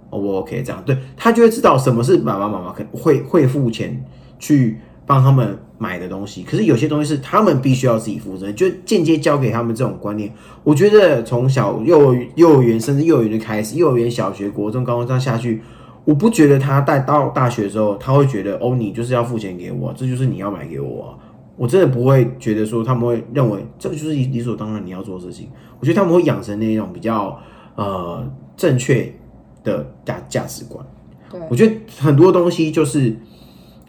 [0.10, 4.04] 哦，我 OK，这样对他就会知道什么是爸爸妈妈可会会付钱
[4.38, 6.44] 去帮他们买的东西。
[6.44, 10.32] 可是有些东西是他们必须要自己负责，就间接教给他们这种观念。
[10.64, 15.64] 我觉得从小幼儿幼儿园甚至幼儿园就开始，幼儿园、小学、国中、高中这样下去，
[16.06, 21.18] 我不觉得他带到大学之后，他会觉得哦，你就是要付钱给我，这就是你要买给我、啊。
[21.56, 25.48] 我真的不会觉得说他们会认为这个就是理理所当然你要做的事情。
[25.80, 27.40] 我觉得他们会养成那种比较
[27.76, 29.14] 呃正确
[29.64, 30.84] 的价价值观。
[31.30, 33.16] 对我觉得很多东西就是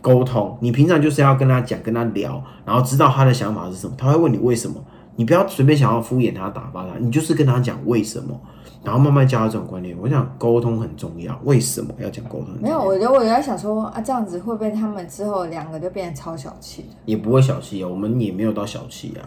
[0.03, 4.77] 沟通，你平常就是要跟他讲、跟他聊，然后知道他的想法是什么，他会问你为什么，
[5.17, 8.39] 你不要随便想要敷衍他、打发他，你就是跟他讲为什么，
[8.85, 9.97] 然后慢慢教他这种观念。
[10.01, 12.49] 我想沟通很重要，为什么要讲沟通？
[12.61, 16.89] 没有，我觉得我在想说啊，这样子会不会他们之后两个就变得超小气的？
[17.07, 19.25] 也不会小气啊，我们也没有到小气啊，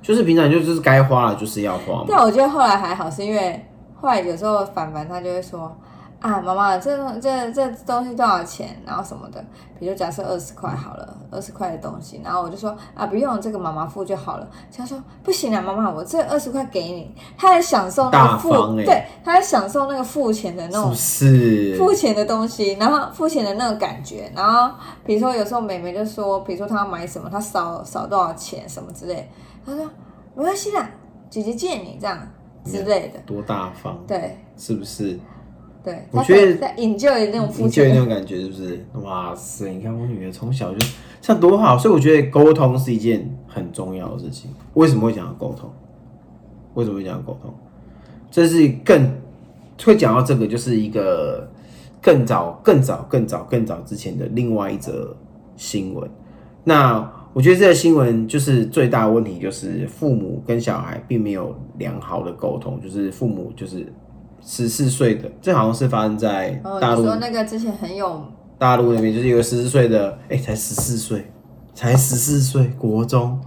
[0.00, 2.06] 就是平常就是该花了就是要花嘛。
[2.08, 3.64] 但我觉得后来还好，是因为
[4.00, 5.76] 后来有时候凡凡他就会说
[6.20, 8.78] 啊，妈妈，这这这东西多少钱？
[8.84, 9.42] 然后什么的，
[9.78, 14.46] 比如假设二十块好了，二十块的东西，然后我就说啊，不用，这个妈妈付就好了。
[14.76, 17.14] 他说不行啊，妈妈，我这二十块给你。
[17.38, 21.74] 他在享受那个付，欸对，他在享受那个付钱的那种是？
[21.78, 29.26] 付钱的东西，然后付钱的那种感觉，然后比如说有时候妹妹就说，比如说她要买什么，她少少多少钱什么之类，
[29.64, 29.86] 她说
[30.34, 30.90] 没关系啦，
[31.30, 32.18] 姐姐借你这样
[32.66, 35.18] 之类的，多大方，对是不是？
[35.82, 38.84] 对，我觉得她在引咎那种付你就有钱那种感觉，是不是？
[39.02, 39.72] 哇塞！
[39.72, 40.78] 你看我女儿从小就
[41.20, 44.50] 这样多好，所以我觉得沟通是一件很重要的事情。
[44.74, 45.70] 为什么会讲到沟通？
[46.74, 47.52] 为什么会讲到沟通？
[48.30, 49.10] 这是更
[49.82, 51.50] 会讲到这个，就是一个
[52.00, 55.16] 更早、更早、更早、更早之前的另外一则
[55.56, 56.08] 新闻。
[56.62, 63.90] 那我觉得这个新闻就是最大的问题，就是父母跟小孩并没有良好的沟通，就是父母就是
[64.42, 68.24] 十四岁的，这好像是发生在哦，大陆你说那个之前很有
[68.58, 71.30] 大陆那边就是有个十四岁的，哎、才十四岁，
[71.74, 73.40] 才十四岁，国中，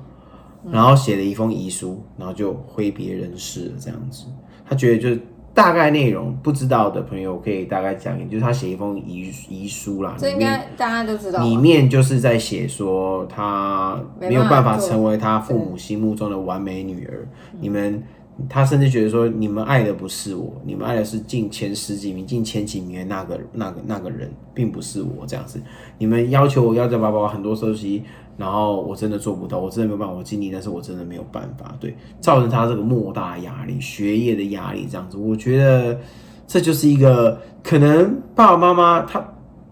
[0.71, 4.25] 然后写了一封遗书，然后就挥别人世了，这样子。
[4.65, 5.19] 他觉得就是
[5.53, 17.27] 大概内容不知道的朋友可以大概讲一下，就是他写一封遗遗书啦，这应里面该大家都知道，里面就是在写说他没有办法成为他父母心目中的完美女儿，
[17.59, 18.01] 你们。
[18.49, 25.61] 他甚至觉得说，你们爱的不是我，你们爱的是进前十几名、进前几名的那个、那个、那个人，并不是我这样子。
[25.99, 28.03] 你们要求我要在爸爸很多东西，
[28.35, 35.15] 然后我真的做不到，我真的没有办法，我尽力，但是我真的没有办法，对，造成他这个莫大压力，学业的压力这样子。
[35.15, 35.99] 我觉得
[36.47, 39.23] 这就是一个可能爸爸妈妈他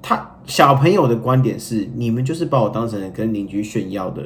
[0.03, 4.23] 他小朋友的观点是，你们就是把我当成跟邻居炫耀的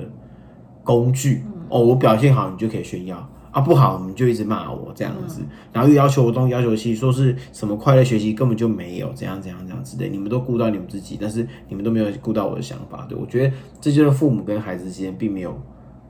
[0.84, 3.30] 工具哦，我表现好你就可以炫耀。
[3.56, 5.40] 啊，不好，你就一直骂我这样子，
[5.72, 13.06] 然后又要求我东要求西，说是什么快乐学习根本就没有，怎样怎样怎样之类，你们都顾到你们自己，但是你们都没有顾到我的想法。
[13.08, 15.58] 对我觉得这就是父母跟孩子之间并没有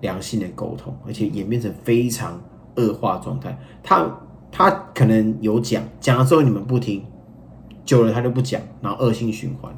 [0.01, 2.41] 良性的沟通，而且演变成非常
[2.77, 3.55] 恶化状态。
[3.83, 4.09] 他
[4.51, 7.05] 他可能有讲，讲了之后你们不听，
[7.83, 9.71] 久了他就不讲，然后恶性循环。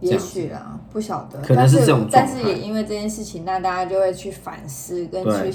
[0.00, 5.52] 也许啦，不晓得，可能是这种但是也因为这件事情，那大家就会去反思，跟去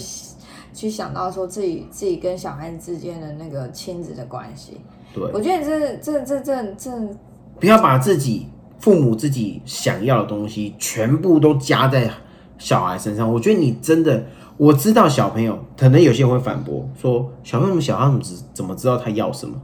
[0.75, 4.77] 去想到说自己自己跟小孩子之间的那个亲子的关系。
[5.13, 6.91] 对，我觉得这这这这这
[7.59, 8.47] 不要把自己
[8.79, 12.11] 父母自己想要的东西全部都加在
[12.57, 13.31] 小孩身上。
[13.31, 14.25] 我觉得你真的，
[14.57, 19.55] 我知道小朋友可能有些人会反驳说，小朋友小孩子怎么知道他要什么？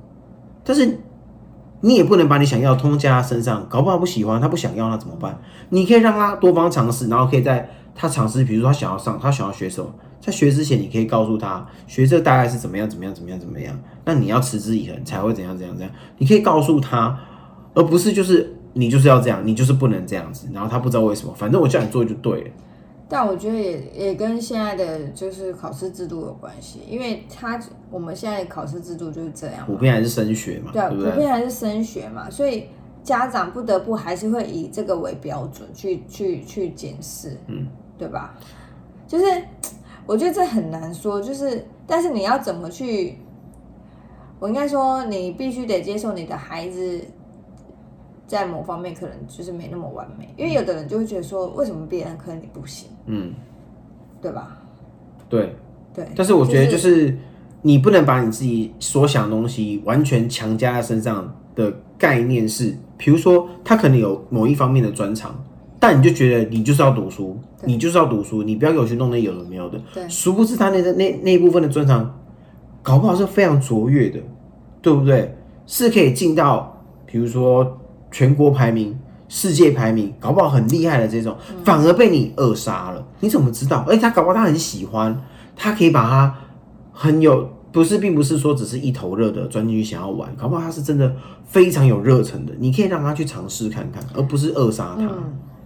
[0.64, 1.00] 但是
[1.82, 5.38] 你也不能把你想要通加他身上，搞不好不喜欢，他不想要那怎么办？
[5.70, 9.92] 你可以让他多方尝试，然后可以在他尝试，比如说他想要上，他想要学什么，
[10.22, 13.78] 在学之前，你可以告诉他，学这大概是怎么样，怎么样，怎么样，怎么样。
[14.06, 15.94] 那你要持之以恒，才会怎样，怎样，怎样。
[16.20, 17.20] 你可以告诉他，
[17.74, 20.48] 而不是就是你就是要这样，你就是不能这样子。
[20.54, 22.50] 然后他不知道为什么，反正我叫你做就对了。
[23.10, 32.68] 但我觉得也也跟现在的就是考试制度有关系，因为他我们现在考试制度就是这样，普遍还是升学嘛，对，不普遍还是升学嘛，所以
[33.04, 38.34] 家长不得不还是会以这个为标准去去去检视，嗯，对吧？
[39.06, 39.26] 就是
[40.12, 43.16] 我觉得这很难说，就是但是你要怎么去，
[44.40, 47.02] 我应该说你必须得接受你的孩子。
[48.28, 52.90] 在某方面可能就是没那么完美，因为有的人就会觉得说，为什么别人可能你不行？
[53.06, 53.34] 嗯，
[54.22, 54.58] 对吧？
[55.28, 55.54] 对
[55.94, 56.08] 对。
[56.16, 57.18] 但是我觉得就是
[57.62, 65.42] 你不能把你自己所想的东西完全强加在身上的概念是，比如说他可能有某一方面的专长，
[65.82, 69.78] 但你就觉得你就是要读书，你就是要读书，你不要给我去弄那有的没有的。
[69.94, 70.08] 对。
[70.08, 72.18] 殊不知他那那那一部分的专长，
[72.82, 74.20] 搞不好是非常卓越的，
[74.82, 75.36] 对不对？
[75.66, 77.78] 是可以进到比如说。
[78.14, 83.08] 全国排名、世界排名，搞不好很厉害的这种，反而被你扼杀了。
[83.22, 83.86] 你怎么知道？
[83.88, 85.18] 哎，他搞不好他很喜欢，
[85.56, 86.36] 他可以把他
[86.92, 91.16] 很有，不是，并不是说只是一头热的钻进去想要玩，搞不好他是真的
[91.46, 92.52] 非常有热忱的。
[92.60, 95.10] 你可以让他去尝试看看，而不是扼杀他。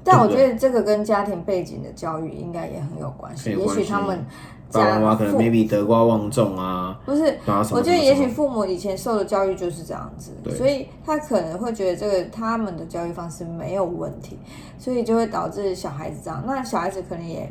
[0.05, 3.49] 但我觉得这个跟家庭背景的教育应该也很有关系。
[3.49, 4.25] 也许他们。
[4.71, 7.37] 爸爸妈妈可能 maybe 德高望重啊，不是，
[7.71, 14.37] 我觉得也许父母以前受的教育就是这样子，所以他可能会觉得这个他们的教育方式没有问题，
[14.77, 16.43] 所以就会导致小孩子这样。
[16.45, 17.49] 那小孩子可能也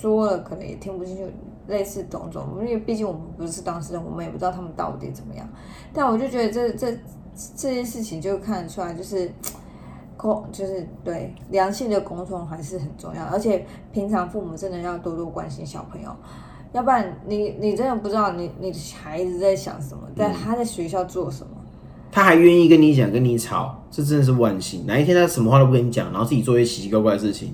[0.00, 1.24] 说了，可能也听不进去，
[1.68, 2.44] 类似种种。
[2.60, 5.48] 因为毕竟我们不是当事人，我们也不知道他们到底怎么样。
[5.94, 6.92] 但我就觉得这这
[7.56, 9.30] 这件事情就看得出来，就是。
[10.22, 16.08] 沟就是对良性的沟通还是很重要，而且平常父母真的要多多关心小朋友，
[16.72, 21.50] 要不然你你真的不知道你你孩子在想什么，在他在学校做什么，
[22.12, 24.86] 他还愿意跟你讲跟你吵，这真的是万幸。
[24.86, 27.52] 哪一天他什么话都不跟你讲，然后自己做一些奇奇怪怪的事情，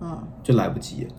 [0.00, 1.10] 嗯，就来不及了。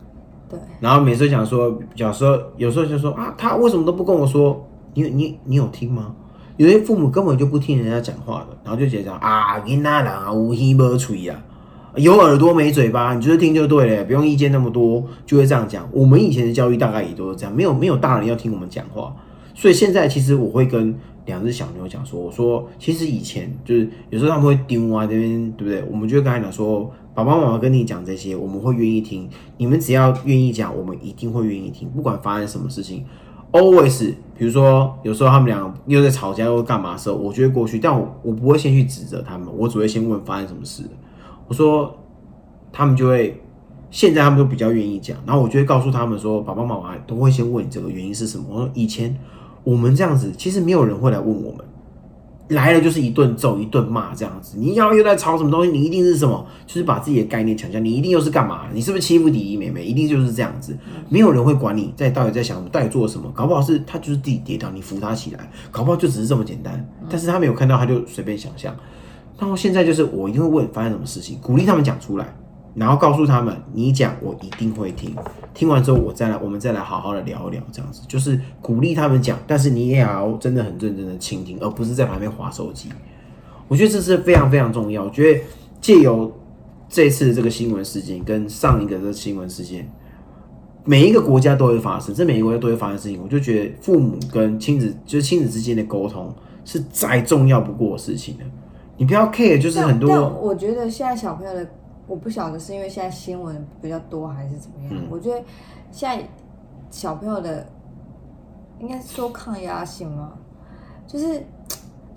[0.50, 4.68] 对，然后每次想说，小时候有时候就说啊，他为什么都不跟我说？
[4.94, 6.14] 你你你有听吗？
[6.62, 11.44] 有些父母根本就不听人家讲话的，然后就觉得啊，囡仔人啊，无耳无嘴啊，
[11.96, 15.90] 有耳朵没嘴巴，你就是听就对了，不用意见那么多，就会这样讲。
[15.92, 19.12] 我们以前的教育大概也都是这样，没有没有大人要听我们讲话，
[19.56, 20.96] 所以现在其实我会跟
[21.26, 25.84] 两只小牛讲说，我说其实以前就是有时候他们会丢啊这边对不对？
[25.92, 33.04] 我们就会跟他讲说，爸爸妈妈跟你讲这些，我们会愿意听，你们只要愿意讲，我们一定会愿意听，不管发生什么事情。
[33.52, 40.84] Always，比如说有时候他们俩又在吵架又干嘛的时候，我就会过去，但我我不会先去指责他们，我只会先问发生什么事。
[41.48, 41.94] 我说
[42.72, 43.42] 他们就会，
[43.90, 48.46] 现在他们都比较愿意讲，然后我就会告诉他们说，爸爸妈妈都会先问你这个原因是什么。
[48.50, 49.18] 我说以前
[49.64, 51.66] 我们这样子，其实没有人会来问我们。
[52.52, 55.72] 来了就是一顿揍一顿骂这样子，你要又在吵什么东西？
[55.72, 56.46] 你一定是什么？
[56.68, 58.68] 就是把自己的概念强加，你一定又是干嘛？
[58.74, 59.84] 你是不是欺负弟弟妹妹？
[59.84, 60.78] 一定就是这样子，
[61.10, 63.32] 没有人会管你在到底在想什么，到底做什么？
[63.34, 66.88] 搞不好是他就是自己跌倒，你扶他起来，搞不好就只是这么简单。
[67.10, 68.76] 但是他没有看到，他就随便想象。
[69.40, 72.36] 然后现在就是我一定会问发生什么事情，鼓励他们讲出来。
[72.74, 75.14] 然后告诉他们，你讲我一定会听，
[75.54, 82.88] 听完之后我再来，我们再来好好的聊一聊，这样子就是鼓励他们讲，但是你也要真的很认真的倾听，而不是在旁边划手机。
[83.68, 85.04] 我觉得这是非常非常重要。
[85.04, 85.42] 我觉得
[85.82, 86.32] 借由
[86.88, 89.92] 这次这个新闻事件跟上一个这个新闻事件，
[90.86, 98.46] 每一个国家都会发生，这每一个国家都会发生事情，我就觉得父母跟亲子就是亲子之间的沟通是再重要不过的事情了。
[98.96, 100.30] 你不要 care，就是很多。
[100.42, 101.70] 我觉得现在小朋友的。
[102.12, 105.02] 我不晓得是因为现在新闻比较多还是怎么样。
[105.10, 105.42] 我觉得
[105.92, 106.28] 现在
[106.90, 107.66] 小朋友的
[108.82, 110.34] 应该说抗压性吗？
[111.08, 111.42] 就是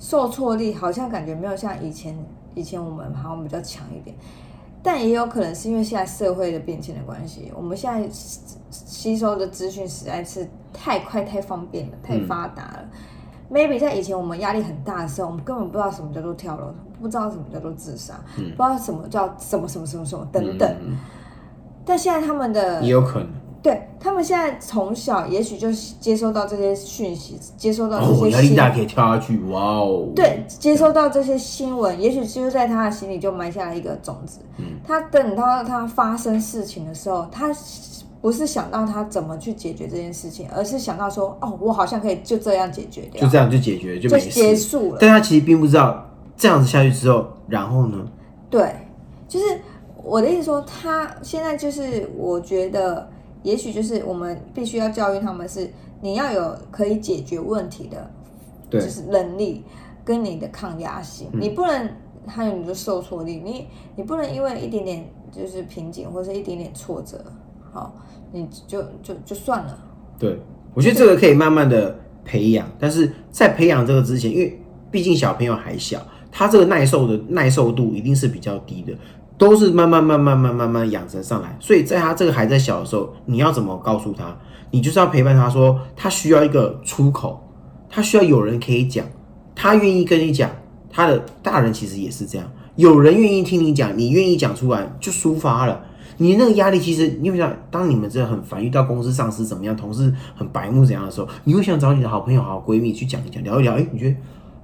[0.01, 2.19] 受挫力好像感觉没有像以前，
[2.57, 4.17] 以前我们好像比较强一点。
[4.83, 12.89] 但也有可能是因为现在社会的变迁的关系，我们现在吸收的资讯实在是太快、太方便了、太发达了。
[13.55, 20.69] Maybe 在以前我们压力很大的时候，我们根本不知道什么叫做跳楼，不知道什么叫做自杀，不知道什么叫什么什么什么什么等等。
[21.85, 23.29] 但现在他们的也有可能，
[23.63, 30.09] 对他们现在从小也许就接收到这些讯息，接收到这些压力大可以跳下去，哇哦！
[30.17, 34.41] 对，接收到这些新闻，也许就在他的心里就埋下了一个种子。
[34.59, 37.55] 嗯，他等到他发生事情的时候，他。
[38.25, 44.99] 不是想到他怎么去解决这件事情，而是想到说，哦，我好像可以就这样解决掉，就这样就解决，就结束了。
[44.99, 48.03] 但他其实并不知道这样子下去之后，然后呢？
[48.49, 48.77] 对，
[49.29, 49.45] 就是
[50.03, 53.07] 我的意思说，他现在就是我觉得
[53.43, 55.71] 也许就是我们必须要教育他们是，
[56.01, 58.11] 你要有可以解决问题的，
[58.71, 59.63] 就是能力
[60.03, 61.91] 跟你的抗压性，你不能
[62.27, 63.67] 还有你的受挫力，你
[63.97, 67.23] 你不能因为一点点就是瓶颈或者一点点挫折，
[67.75, 67.93] 好，
[68.33, 69.79] 你就就就算了。
[70.19, 70.39] 对，
[70.73, 74.63] 我觉得这个可以慢慢的培养，但是在培养这个之前，因为
[74.93, 76.01] 毕竟小朋友还小，
[76.31, 78.93] 他这个耐受的耐受度一定是比较低的，
[79.37, 81.57] 都是慢慢慢慢慢慢慢养成上来。
[81.59, 84.35] 所以在他这个还在小的时候，你要怎么告诉他？
[84.71, 87.43] 你就是要陪伴他说，他需要一个出口，
[87.91, 89.05] 他需要有人可以讲，
[89.55, 90.49] 他愿意跟你讲。
[90.97, 95.85] 他的大人其实也是这样，有人愿意听你讲，你愿意讲出来就抒发了。
[96.17, 103.75] 你那个压力其实，你会想，当你们真的很烦，遇到公司上司怎么样，同事很白目怎样的时候，你会想找你的好朋友、好闺蜜去讲一讲，聊一聊。
[103.75, 104.17] 哎，你觉得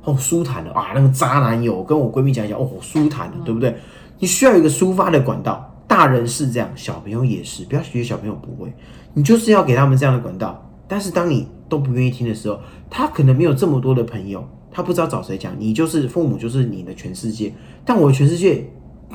[0.05, 0.93] 哦舒坦了啊？
[0.95, 3.77] 那个渣男友跟我闺蜜讲一讲，哦舒坦了，对不对？
[4.19, 5.67] 你需要一个抒发的管道。
[5.89, 8.73] 大人是这样，小朋友也是，不要觉得小朋友不会，
[9.13, 10.65] 你就是要给他们这样的管道。
[10.87, 15.53] 但是当你都不愿意听的时候，他可能没有这么多的朋友，他不知道找谁讲。
[15.59, 17.53] 你就是父母，就是你的全世界。
[17.85, 18.65] 但我的全世界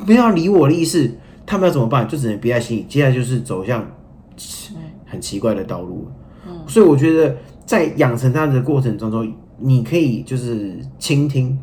[0.05, 1.09] 不要理我的意思。
[1.45, 2.07] 他们要怎么办？
[2.07, 2.85] 就只能憋在心里。
[2.89, 3.85] 接下来就是走向
[5.05, 6.07] 很奇怪的道路。
[6.47, 7.35] 嗯，所以我觉得
[7.65, 11.57] 在养成他的过程当中，你可以就是倾听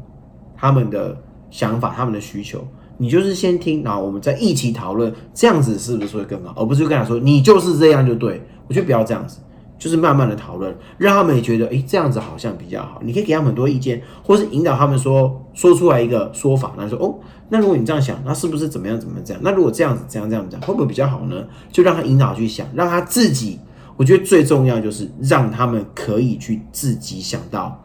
[0.56, 1.16] 他们的
[1.50, 2.66] 想法、他们的需求。
[2.98, 6.54] 你就是先听，然后我们再一起讨论，这样子是不是会更好？
[6.56, 8.40] 而不是跟他说你就是这样就对。
[8.68, 9.40] 我觉得不要这样子，
[9.82, 13.00] 就是慢慢的讨论，让他们也觉得哎这样子好像比较好。
[13.02, 17.18] 你可以给他们很多意见，或是引导他们说说出来一个说法，然后说哦。
[17.48, 19.42] 那如果你这样想，那是不是怎么样怎么样这样？
[19.44, 21.44] 那如果这样子这样这样讲，会不会比较好呢？
[21.72, 23.58] 就让他引导去想，让他自己。
[23.96, 27.78] 我觉得最重要就是让他们可以去自己想到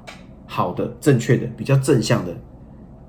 [0.45, 2.32] 好的、正确的、比较正向的，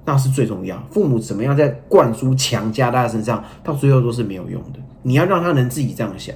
[0.06, 0.82] 那是最重要。
[0.90, 4.80] 父母怎么样在灌输强加在他身上，到最后都是没有用的。
[5.02, 6.34] 你要让他能自己这样想，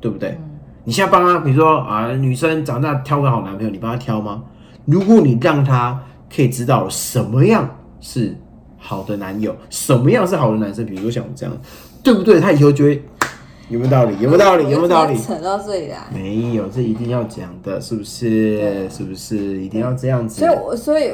[0.00, 0.38] 对不对？
[0.84, 4.42] 你现在帮他，比如说啊，女生长大挑个好男朋友，你帮他挑吗？
[4.84, 6.02] 如果你让他
[6.34, 8.36] 可以知道什么样是。
[8.82, 10.86] 好的男友，什么样是好的男生？
[10.86, 11.54] 比如说像我这样，
[12.02, 12.40] 对不对？
[12.40, 13.04] 他以后就会
[13.68, 14.14] 有没有道理？
[14.18, 14.62] 有没有道理？
[14.70, 15.18] 有没有道理？
[15.18, 18.88] 扯到这里来，没有，这一定要讲的，是不是？
[18.88, 20.40] 是不是一定要这样子？
[20.40, 21.12] 所以，我所以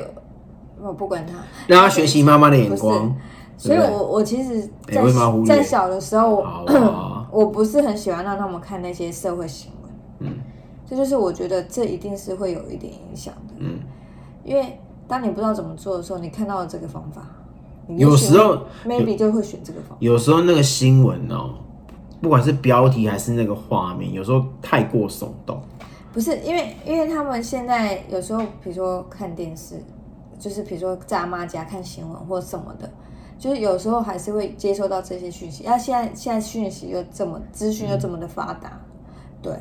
[0.81, 1.33] 我不管他，
[1.67, 3.13] 让他学习妈妈的眼光。
[3.57, 5.03] 所以我我其实，在
[5.45, 6.45] 在小的时候，我
[7.31, 9.91] 不是很喜欢让他们看那些社会新闻。
[10.21, 10.39] 嗯，
[10.89, 13.55] 这就是我觉得这一定是会有一点影响的。
[13.59, 13.81] 嗯，
[14.45, 17.23] 因为当你不知道怎么做的时候，你看到了这个方法。
[17.89, 19.97] 有时候 maybe 就会选这个方。
[20.01, 21.55] 有时候那个新闻哦，
[22.21, 25.63] 不管是标题还是那个画面，有时候太过耸动。
[26.13, 29.81] 不是因为，因为他们现在有时候，比如说看电视，
[30.37, 32.91] 就是比如说在阿妈家看新闻或什么的，
[33.39, 35.65] 就是有时候还是会接收到这些讯息。
[35.65, 38.81] 那现在现在讯息又这么资讯又这么的发达，
[39.43, 39.55] 对。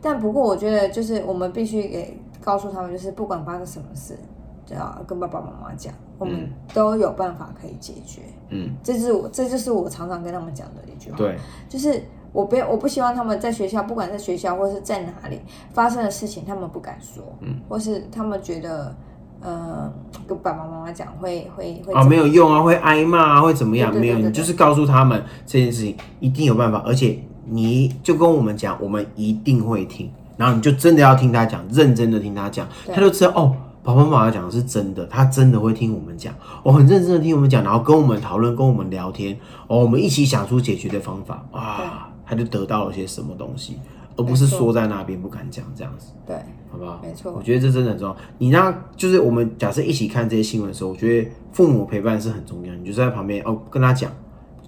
[0.00, 4.16] 但不过我觉得，就是我们必须给告诉他们，就是不管发生什么事。
[4.64, 8.22] 就要跟爸爸妈妈讲，我们都有办法可以解决。
[8.48, 11.16] 嗯，这是我，这就是我常常跟他们讲的一句话。
[11.16, 11.36] 对，
[11.68, 12.00] 就是
[12.32, 15.40] 我不，我不希望他们在学校，不管在学校或是在哪里
[15.72, 18.94] 发生的事情，他们不敢说，嗯，或是他们觉得，
[19.42, 19.92] 呃，
[20.26, 23.94] 跟爸爸妈妈讲会会会啊没有用啊，会挨骂啊，会怎么样？
[23.94, 33.56] 没有，你就是告诉他们这件事情一定有办法，而且你就跟我们讲，我们一定会听，然后你就真的要听他讲，认真的听他讲，他就知道哦。
[33.84, 36.32] 爸爸妈妈讲的是真的，他真的会听我们讲，
[36.62, 39.36] 我很认真的听我们讲，然后跟我们讨论，跟我们聊天，
[39.66, 43.80] 哦，我们一起想出解决的方法，哇，他就得到了些什么东西，
[44.16, 46.36] 而不是缩在那边不敢讲这样子，对，
[46.70, 47.00] 好不好？
[47.02, 48.16] 没错，我觉得这真的很重要。
[48.38, 54.10] 你那，就是我们假设一起看这些新闻的时候，我觉得父母陪伴是很重要，你就在旁边哦，跟他讲，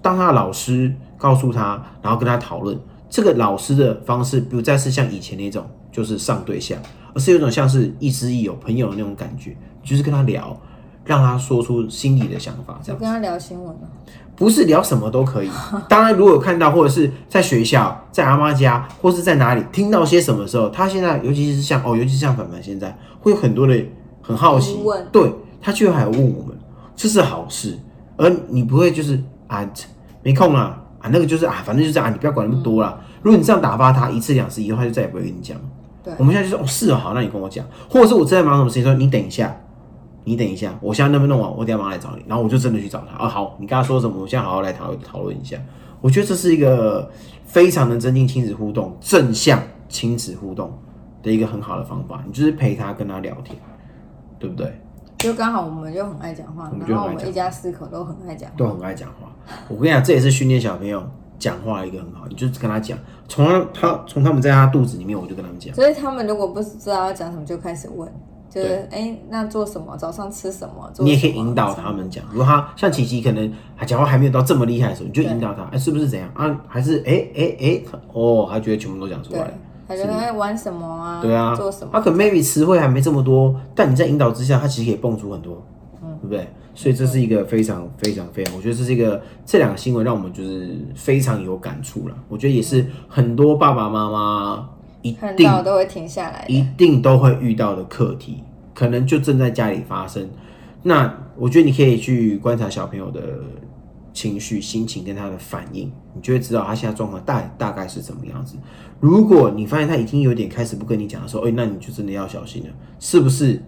[0.01, 2.79] 当他的老师告诉他，然后跟他讨论，
[3.09, 6.79] 这个老师的方式不再是像以前那种，就是上对象。
[7.13, 10.59] 而是有种像是亦师亦友朋友的那种感觉，就是跟他聊，
[11.05, 12.79] 让他说出心里的想法。
[12.83, 13.73] 这样跟他聊新闻
[14.35, 15.49] 不是聊什么都可以。
[15.87, 23.73] 当然，如果有看到或者是在学校、在阿妈家或是在哪里听到些什么时候，他现在尤其是像哦，尤其是像凡凡现在会有很多的
[24.21, 24.77] 很好奇，
[25.11, 25.31] 对
[25.61, 26.57] 他居然还问我们，
[26.95, 27.79] 这是好事。
[28.17, 29.65] 而你不会就是啊
[30.21, 32.99] 没空啊啊那个就是啊反正就这样啊，你不要管那么多了。
[33.21, 35.57] 如果你这样打发他一次两次以后，他就再也不会跟你讲。
[36.17, 39.55] 我们现在就说哦是哦好，那你跟我讲，或者是我正在忙什么事情，说你等一下，
[40.25, 43.15] 你等一下，我现在那边弄完，我等下马上来找你，然后我就真的去找他。
[43.15, 45.57] 啊好，你跟他说什么，我现在好好来讨讨论一下。
[46.01, 47.09] 我觉得这是一个
[47.45, 50.77] 非常能增进亲子互动、正向亲子互动
[51.23, 52.21] 的一个很好的方法。
[52.27, 53.57] 你就是陪他跟他聊天，
[54.37, 54.81] 对不对？
[55.19, 59.31] 就刚好我们就很爱讲话，然后我们一家四口都很爱讲，都很爱讲话。
[59.69, 61.03] 我跟你讲，这也是训练小朋友
[61.39, 62.97] 讲话一个很好，你就是跟他讲，
[63.27, 68.11] 从他他从他们在他肚子里面，我就跟他们讲，所以他们如果不知道要讲什么，就开始问，
[68.55, 69.97] 就是哎、那做什么？
[69.97, 70.89] 早上吃什么？
[70.93, 72.23] 做你也可以引导他们讲。
[72.31, 76.57] 如果他像琪琪可能还讲话还没有到这么厉害的时候，你就引导他，哎、是不是怎样啊？
[76.67, 77.81] 还是哎哎哎，
[78.13, 79.53] 哦，他觉得全部都讲出对来了。，
[79.87, 81.21] 他就在玩什么啊？
[81.21, 81.89] 对啊，做什么？
[81.91, 85.61] 他可能 maybe 词汇还没这么多，但你在引导之下，他其实可以蹦出很多，
[86.01, 86.47] 嗯对不对？
[86.73, 92.15] 所以这是一个非常非常非常，我觉得这是一个这两个新闻让我们就是非常有感触了。
[92.27, 94.69] 我觉得也是很多爸爸妈妈
[95.09, 96.43] 一看定到都会停下来。
[96.47, 98.43] 一定都会遇到的课题，
[98.73, 100.27] 可能就正在家里发生。
[100.81, 103.21] 那我觉得你可以去观察小朋友的
[104.13, 108.55] 情绪、心情跟他的反应，你就会知道他现在状况大大概是怎么样子。
[108.99, 113.61] 如果你发现他已经有点开始不跟你讲的时候，哎、那你就真的要小心了，是不是？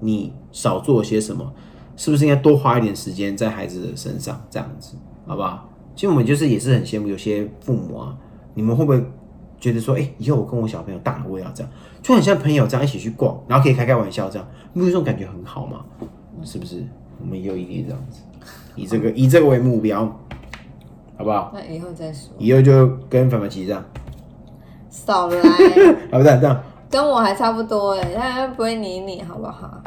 [0.00, 1.52] 你少做些什么？
[1.94, 4.42] 是不是应该多花一点时间在孩子的身上？
[4.50, 5.68] 这样子，好不好？
[5.94, 8.16] 其实我们就是也是很羡慕有些父母啊，
[8.54, 9.04] 你们会不会
[9.60, 11.70] 觉得说，哎、以后我跟我小朋友大了，我也要这样，
[12.02, 15.84] 就很像朋友这样一起去逛，然后可以开开玩笑这样，不是这种感觉很好吗？
[16.42, 16.82] 是不是？
[17.20, 18.22] 我们也有一点这样子，
[18.74, 20.06] 以这个以这个为目标，
[21.18, 21.52] 好不好？
[21.54, 23.84] 那以后再说，以后就跟凡凡琪这样，
[24.88, 25.36] 少来，
[26.10, 29.82] 啊不是这样，跟我还差不多哎，他不会理你好不好？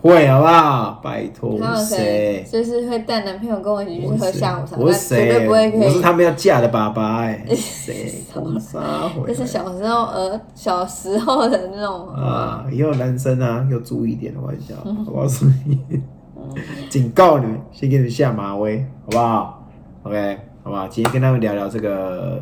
[0.00, 1.00] 会好不好？
[1.02, 2.46] 拜托谁？
[2.50, 5.28] 就是会带男朋友跟我一起去喝下午茶，我是谁？
[5.28, 5.70] 对不会。
[5.72, 8.22] 我是他们要嫁的爸爸哎、 谁？
[8.32, 12.64] 公杀回这是小时候呃小时候的那种啊！
[12.70, 15.80] 以后男生啊要注意一点的玩笑，嗯我告诉你，
[16.88, 19.68] 警告你们，先给你们下马威，好不好
[20.04, 20.86] ？OK，好不好？
[20.86, 22.40] 今天跟他们聊聊这个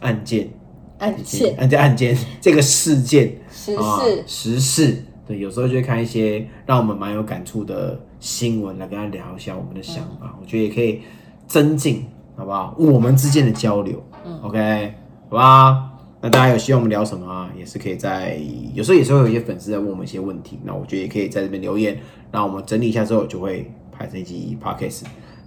[0.00, 0.50] 案件，
[0.98, 5.04] 案件案件案件这个事件时啊事，时事。
[5.26, 10.22] 对，有时候就会看一些让我们蛮有感触的新闻，来跟他聊一下我们的想法。
[10.22, 11.00] 嗯我觉得也可以
[11.46, 12.06] 增进，
[12.36, 12.74] 好不好？
[12.78, 14.94] 我们之间的交流、嗯 o 嗯 k
[15.28, 15.86] 好吧？
[16.22, 17.50] 那大家有希望我们聊什么啊？
[17.56, 18.38] 也是可以在
[18.74, 21.98] 有时候也是会有一些粉丝在问我们一些问题，那我觉得也可以在这边留言，
[22.30, 25.04] 那我们整理一下之后就会拍这一集 podcast。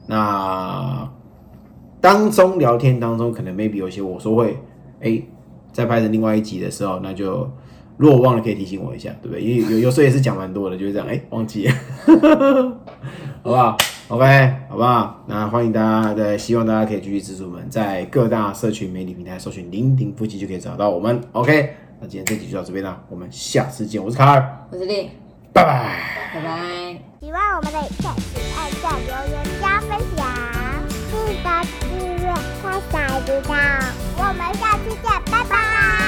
[0.07, 1.07] 那
[2.01, 4.57] 当中聊天当中，可能 maybe 有些我说会，
[4.99, 5.21] 哎、
[5.71, 7.49] 在拍成另外一集的时候，那就
[7.97, 9.41] 如果忘了可以提醒我一下，对不对？
[9.41, 11.73] 因为有有时候也是讲蛮多的，就是这样，哎、忘记了，
[13.43, 13.77] 好不好
[14.09, 15.23] ？OK，好不好？
[15.27, 21.21] 那欢迎大家的，希望大家可以继续支持我们，在各大社群媒体平台搜寻“零零夫妻”就可以找到我们。
[21.33, 24.03] OK，那今天这集就到这边了，我们下次见。
[24.03, 25.09] 我是卡尔，我是丽，
[25.53, 25.99] 拜拜。
[26.33, 26.59] 拜拜。
[27.21, 30.25] 喜欢我们的影片，请按赞、留言、加分享，
[31.09, 31.13] 记
[31.43, 31.47] 得
[31.79, 33.49] 订阅，开小铃铛。
[34.17, 36.02] 我们下次见，拜拜。